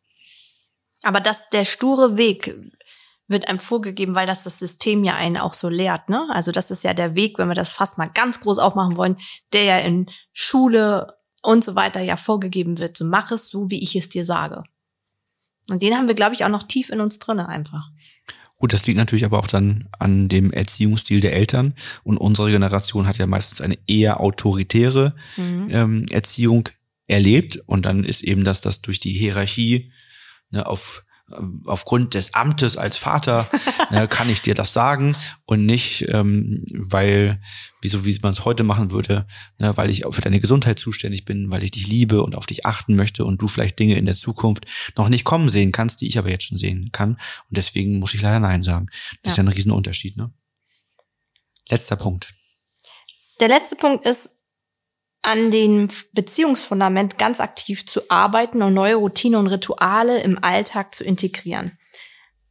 Aber 1.02 1.20
dass 1.20 1.48
der 1.50 1.64
sture 1.64 2.16
Weg 2.16 2.54
wird 3.28 3.48
einem 3.48 3.58
vorgegeben, 3.58 4.14
weil 4.14 4.26
das 4.26 4.44
das 4.44 4.58
System 4.58 5.04
ja 5.04 5.16
einen 5.16 5.36
auch 5.36 5.54
so 5.54 5.68
lehrt. 5.68 6.08
Ne? 6.08 6.26
Also 6.30 6.52
das 6.52 6.70
ist 6.70 6.84
ja 6.84 6.94
der 6.94 7.14
Weg, 7.14 7.38
wenn 7.38 7.48
wir 7.48 7.54
das 7.54 7.72
fast 7.72 7.98
mal 7.98 8.06
ganz 8.06 8.40
groß 8.40 8.58
aufmachen 8.58 8.96
wollen, 8.96 9.16
der 9.52 9.64
ja 9.64 9.78
in 9.78 10.08
Schule 10.32 11.16
und 11.42 11.64
so 11.64 11.74
weiter 11.74 12.00
ja 12.00 12.16
vorgegeben 12.16 12.78
wird. 12.78 12.96
So 12.96 13.04
mach 13.04 13.30
es 13.32 13.48
so, 13.48 13.70
wie 13.70 13.82
ich 13.82 13.96
es 13.96 14.08
dir 14.08 14.24
sage. 14.24 14.62
Und 15.68 15.82
den 15.82 15.96
haben 15.96 16.06
wir, 16.06 16.14
glaube 16.14 16.34
ich, 16.34 16.44
auch 16.44 16.48
noch 16.48 16.62
tief 16.62 16.90
in 16.90 17.00
uns 17.00 17.18
drinne 17.18 17.48
einfach. 17.48 17.90
Gut, 18.58 18.72
das 18.72 18.86
liegt 18.86 18.96
natürlich 18.96 19.26
aber 19.26 19.38
auch 19.38 19.46
dann 19.46 19.88
an 19.98 20.28
dem 20.28 20.50
Erziehungsstil 20.50 21.20
der 21.20 21.34
Eltern. 21.34 21.74
Und 22.04 22.16
unsere 22.16 22.50
Generation 22.50 23.06
hat 23.06 23.18
ja 23.18 23.26
meistens 23.26 23.60
eine 23.60 23.78
eher 23.86 24.20
autoritäre 24.20 25.14
mhm. 25.36 25.68
ähm, 25.70 26.06
Erziehung 26.10 26.68
erlebt. 27.06 27.62
Und 27.66 27.84
dann 27.84 28.04
ist 28.04 28.22
eben 28.22 28.44
das, 28.44 28.62
dass 28.62 28.80
durch 28.80 28.98
die 28.98 29.12
Hierarchie 29.12 29.92
ne, 30.50 30.66
auf 30.66 31.04
aufgrund 31.64 32.14
des 32.14 32.34
Amtes 32.34 32.76
als 32.76 32.96
Vater 32.96 33.48
äh, 33.90 34.06
kann 34.08 34.28
ich 34.28 34.42
dir 34.42 34.54
das 34.54 34.72
sagen 34.72 35.16
und 35.44 35.66
nicht, 35.66 36.06
ähm, 36.08 36.64
weil, 36.72 37.40
wieso 37.82 38.04
wie 38.04 38.16
man 38.22 38.30
es 38.30 38.44
heute 38.44 38.62
machen 38.62 38.92
würde, 38.92 39.26
ne, 39.58 39.76
weil 39.76 39.90
ich 39.90 40.04
für 40.08 40.20
deine 40.20 40.38
Gesundheit 40.38 40.78
zuständig 40.78 41.24
bin, 41.24 41.50
weil 41.50 41.64
ich 41.64 41.72
dich 41.72 41.88
liebe 41.88 42.22
und 42.22 42.36
auf 42.36 42.46
dich 42.46 42.64
achten 42.64 42.94
möchte 42.94 43.24
und 43.24 43.42
du 43.42 43.48
vielleicht 43.48 43.78
Dinge 43.78 43.96
in 43.96 44.06
der 44.06 44.14
Zukunft 44.14 44.66
noch 44.96 45.08
nicht 45.08 45.24
kommen 45.24 45.48
sehen 45.48 45.72
kannst, 45.72 46.00
die 46.00 46.08
ich 46.08 46.18
aber 46.18 46.30
jetzt 46.30 46.44
schon 46.44 46.58
sehen 46.58 46.90
kann. 46.92 47.14
Und 47.14 47.56
deswegen 47.56 47.98
muss 47.98 48.14
ich 48.14 48.22
leider 48.22 48.40
Nein 48.40 48.62
sagen. 48.62 48.86
Das 49.22 49.30
ja. 49.30 49.30
ist 49.30 49.36
ja 49.38 49.42
ein 49.42 49.48
Riesenunterschied. 49.48 50.16
Ne? 50.16 50.32
Letzter 51.68 51.96
Punkt. 51.96 52.34
Der 53.40 53.48
letzte 53.48 53.76
Punkt 53.76 54.06
ist, 54.06 54.36
an 55.22 55.50
dem 55.50 55.88
Beziehungsfundament 56.12 57.18
ganz 57.18 57.40
aktiv 57.40 57.87
zu 57.87 58.11
arbeiten 58.11 58.62
und 58.62 58.74
neue 58.74 58.96
Routine 58.96 59.38
und 59.38 59.48
Rituale 59.48 60.20
im 60.20 60.42
Alltag 60.42 60.94
zu 60.94 61.05
integrieren. 61.05 61.79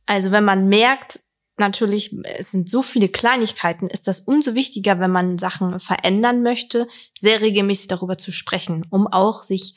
Also 0.06 0.32
wenn 0.32 0.43
man 0.43 0.67
merkt, 0.67 1.19
natürlich, 1.58 2.15
es 2.38 2.51
sind 2.51 2.69
so 2.69 2.82
viele 2.82 3.10
Kleinigkeiten, 3.10 3.88
ist 3.88 4.08
das 4.08 4.21
umso 4.21 4.56
wichtiger, 4.56 4.99
wenn 4.99 5.12
man 5.12 5.38
Sachen 5.38 5.80
verändern 5.80 6.43
möchte, 6.43 6.88
sehr 7.13 7.41
regelmäßig 7.41 7.88
darüber 7.88 8.17
zu 8.17 8.32
sprechen, 8.32 8.86
um 8.89 9.08
auch 9.08 9.43
sich 9.43 9.75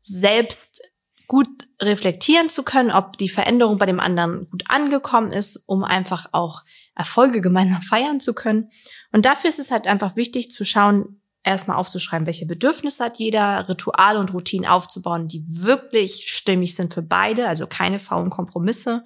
selbst 0.00 0.82
gut 1.26 1.48
reflektieren 1.80 2.48
zu 2.48 2.62
können, 2.62 2.90
ob 2.90 3.18
die 3.18 3.28
Veränderung 3.28 3.78
bei 3.78 3.86
dem 3.86 4.00
anderen 4.00 4.48
gut 4.50 4.64
angekommen 4.68 5.32
ist, 5.32 5.64
um 5.66 5.84
einfach 5.84 6.28
auch 6.32 6.62
Erfolge 6.94 7.40
gemeinsam 7.40 7.82
feiern 7.88 8.20
zu 8.20 8.34
können. 8.34 8.70
Und 9.12 9.26
dafür 9.26 9.50
ist 9.50 9.58
es 9.58 9.70
halt 9.70 9.86
einfach 9.86 10.16
wichtig 10.16 10.50
zu 10.50 10.64
schauen, 10.64 11.20
erstmal 11.46 11.76
aufzuschreiben, 11.76 12.26
welche 12.26 12.46
Bedürfnisse 12.46 13.04
hat 13.04 13.18
jeder, 13.18 13.68
Rituale 13.68 14.18
und 14.18 14.34
Routinen 14.34 14.68
aufzubauen, 14.68 15.28
die 15.28 15.44
wirklich 15.46 16.28
stimmig 16.28 16.74
sind 16.74 16.92
für 16.92 17.02
beide, 17.02 17.48
also 17.48 17.66
keine 17.66 18.00
faulen 18.00 18.30
Kompromisse. 18.30 19.04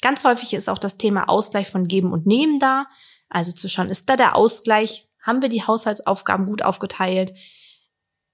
Ganz 0.00 0.24
häufig 0.24 0.54
ist 0.54 0.68
auch 0.68 0.78
das 0.78 0.98
Thema 0.98 1.28
Ausgleich 1.28 1.68
von 1.68 1.86
Geben 1.86 2.12
und 2.12 2.26
Nehmen 2.26 2.58
da. 2.58 2.86
Also 3.28 3.52
zu 3.52 3.68
schauen, 3.68 3.88
ist 3.88 4.08
da 4.08 4.16
der 4.16 4.36
Ausgleich? 4.36 5.08
Haben 5.22 5.42
wir 5.42 5.48
die 5.48 5.62
Haushaltsaufgaben 5.62 6.46
gut 6.46 6.62
aufgeteilt? 6.62 7.34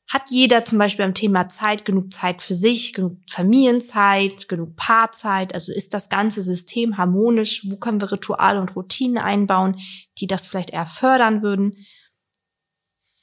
Hat 0.08 0.24
jeder 0.28 0.64
zum 0.64 0.78
Beispiel 0.78 1.04
am 1.04 1.14
Thema 1.14 1.48
Zeit 1.48 1.84
genug 1.86 2.12
Zeit 2.12 2.42
für 2.42 2.54
sich, 2.54 2.92
genug 2.92 3.16
Familienzeit, 3.30 4.48
genug 4.48 4.76
Paarzeit? 4.76 5.54
Also 5.54 5.72
ist 5.72 5.94
das 5.94 6.10
ganze 6.10 6.42
System 6.42 6.98
harmonisch? 6.98 7.70
Wo 7.70 7.76
können 7.76 8.00
wir 8.00 8.12
Rituale 8.12 8.60
und 8.60 8.76
Routinen 8.76 9.18
einbauen, 9.18 9.76
die 10.18 10.26
das 10.26 10.46
vielleicht 10.46 10.70
eher 10.70 10.86
fördern 10.86 11.42
würden? 11.42 11.76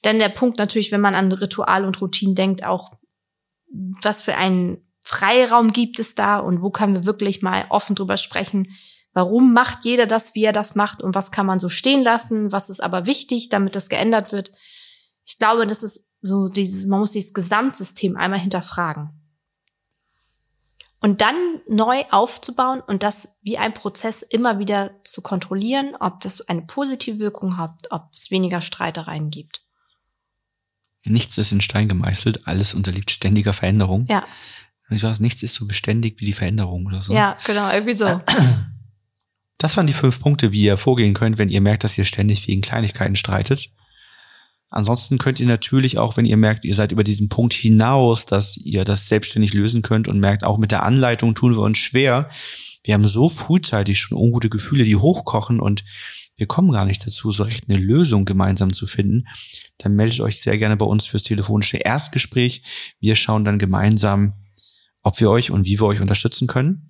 Dann 0.03 0.19
der 0.19 0.29
Punkt 0.29 0.57
natürlich, 0.57 0.91
wenn 0.91 1.01
man 1.01 1.15
an 1.15 1.31
Ritual 1.31 1.85
und 1.85 1.99
Routinen 2.01 2.35
denkt, 2.35 2.63
auch, 2.63 2.93
was 4.01 4.21
für 4.21 4.35
einen 4.35 4.85
Freiraum 5.01 5.71
gibt 5.71 5.99
es 5.99 6.15
da 6.15 6.39
und 6.39 6.61
wo 6.61 6.69
können 6.69 6.95
wir 6.95 7.05
wirklich 7.05 7.41
mal 7.41 7.65
offen 7.69 7.95
drüber 7.95 8.17
sprechen, 8.17 8.67
Warum 9.13 9.53
macht 9.53 9.85
jeder 9.85 10.05
das, 10.05 10.35
wie 10.35 10.43
er 10.43 10.53
das 10.53 10.75
macht 10.75 11.01
und 11.01 11.15
was 11.15 11.31
kann 11.31 11.45
man 11.45 11.59
so 11.59 11.67
stehen 11.67 12.03
lassen? 12.03 12.51
Was 12.51 12.69
ist 12.69 12.81
aber 12.81 13.05
wichtig, 13.05 13.49
damit 13.49 13.75
das 13.75 13.89
geändert 13.89 14.31
wird? 14.31 14.51
Ich 15.25 15.39
glaube, 15.39 15.65
das 15.65 15.83
ist 15.83 16.07
so 16.21 16.47
dieses, 16.47 16.85
man 16.85 16.99
muss 16.99 17.11
dieses 17.11 17.33
Gesamtsystem 17.33 18.15
einmal 18.17 18.39
hinterfragen. 18.39 19.09
Und 21.01 21.21
dann 21.21 21.35
neu 21.67 22.03
aufzubauen 22.11 22.81
und 22.81 23.03
das 23.03 23.37
wie 23.41 23.57
ein 23.57 23.73
Prozess 23.73 24.21
immer 24.21 24.59
wieder 24.59 24.91
zu 25.05 25.21
kontrollieren, 25.21 25.95
ob 25.99 26.19
das 26.19 26.41
eine 26.47 26.63
positive 26.63 27.19
Wirkung 27.19 27.57
hat, 27.57 27.87
ob 27.89 28.09
es 28.13 28.31
weniger 28.31 28.59
Streitereien 28.59 29.31
gibt. 29.31 29.65
Nichts 31.05 31.37
ist 31.37 31.51
in 31.51 31.61
Stein 31.61 31.87
gemeißelt, 31.87 32.47
alles 32.47 32.73
unterliegt 32.73 33.11
ständiger 33.11 33.53
Veränderung. 33.53 34.05
Ja, 34.09 34.25
Ich 34.89 35.03
weiß, 35.03 35.19
nichts 35.19 35.43
ist 35.43 35.55
so 35.55 35.65
beständig 35.65 36.19
wie 36.19 36.25
die 36.25 36.33
Veränderung 36.33 36.85
oder 36.85 37.01
so. 37.01 37.13
ja, 37.13 37.37
genau, 37.45 37.71
irgendwie 37.71 37.95
so. 37.95 38.21
Das 39.61 39.75
waren 39.75 39.87
die 39.87 39.93
fünf 39.93 40.21
Punkte, 40.21 40.53
wie 40.53 40.63
ihr 40.63 40.77
vorgehen 40.77 41.13
könnt, 41.13 41.37
wenn 41.37 41.49
ihr 41.49 41.59
merkt, 41.59 41.83
dass 41.83 41.97
ihr 41.97 42.05
ständig 42.05 42.47
wegen 42.47 42.61
Kleinigkeiten 42.61 43.17
streitet. 43.17 43.69
Ansonsten 44.69 45.17
könnt 45.17 45.41
ihr 45.41 45.47
natürlich 45.47 45.97
auch, 45.97 46.15
wenn 46.15 46.23
ihr 46.23 46.37
merkt, 46.37 46.63
ihr 46.63 46.75
seid 46.75 46.93
über 46.93 47.03
diesen 47.03 47.27
Punkt 47.27 47.53
hinaus, 47.53 48.25
dass 48.25 48.55
ihr 48.55 48.85
das 48.85 49.09
selbstständig 49.09 49.53
lösen 49.53 49.81
könnt 49.81 50.07
und 50.07 50.19
merkt, 50.19 50.45
auch 50.45 50.57
mit 50.59 50.71
der 50.71 50.83
Anleitung 50.83 51.35
tun 51.35 51.53
wir 51.55 51.59
uns 51.61 51.77
schwer. 51.77 52.29
Wir 52.83 52.93
haben 52.93 53.05
so 53.05 53.27
frühzeitig 53.27 53.99
schon 53.99 54.17
ungute 54.17 54.49
Gefühle, 54.49 54.85
die 54.85 54.95
hochkochen 54.95 55.59
und 55.59 55.83
wir 56.37 56.47
kommen 56.47 56.71
gar 56.71 56.85
nicht 56.85 57.05
dazu, 57.05 57.29
so 57.31 57.43
recht 57.43 57.65
eine 57.67 57.79
Lösung 57.79 58.23
gemeinsam 58.23 58.71
zu 58.71 58.87
finden. 58.87 59.27
Dann 59.79 59.95
meldet 59.95 60.19
euch 60.19 60.41
sehr 60.41 60.57
gerne 60.57 60.77
bei 60.77 60.85
uns 60.85 61.05
fürs 61.05 61.23
telefonische 61.23 61.77
Erstgespräch. 61.77 62.61
Wir 62.99 63.15
schauen 63.15 63.43
dann 63.43 63.59
gemeinsam, 63.59 64.33
ob 65.01 65.19
wir 65.19 65.29
euch 65.29 65.51
und 65.51 65.65
wie 65.65 65.79
wir 65.79 65.87
euch 65.87 66.01
unterstützen 66.01 66.47
können. 66.47 66.89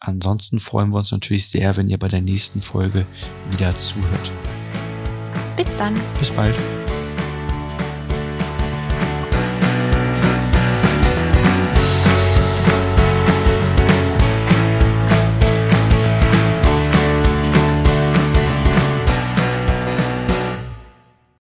Ansonsten 0.00 0.58
freuen 0.58 0.90
wir 0.90 0.98
uns 0.98 1.12
natürlich 1.12 1.48
sehr, 1.48 1.76
wenn 1.76 1.88
ihr 1.88 1.98
bei 1.98 2.08
der 2.08 2.20
nächsten 2.20 2.60
Folge 2.60 3.06
wieder 3.50 3.74
zuhört. 3.76 4.32
Bis 5.56 5.76
dann. 5.76 5.94
Bis 6.18 6.30
bald. 6.30 6.56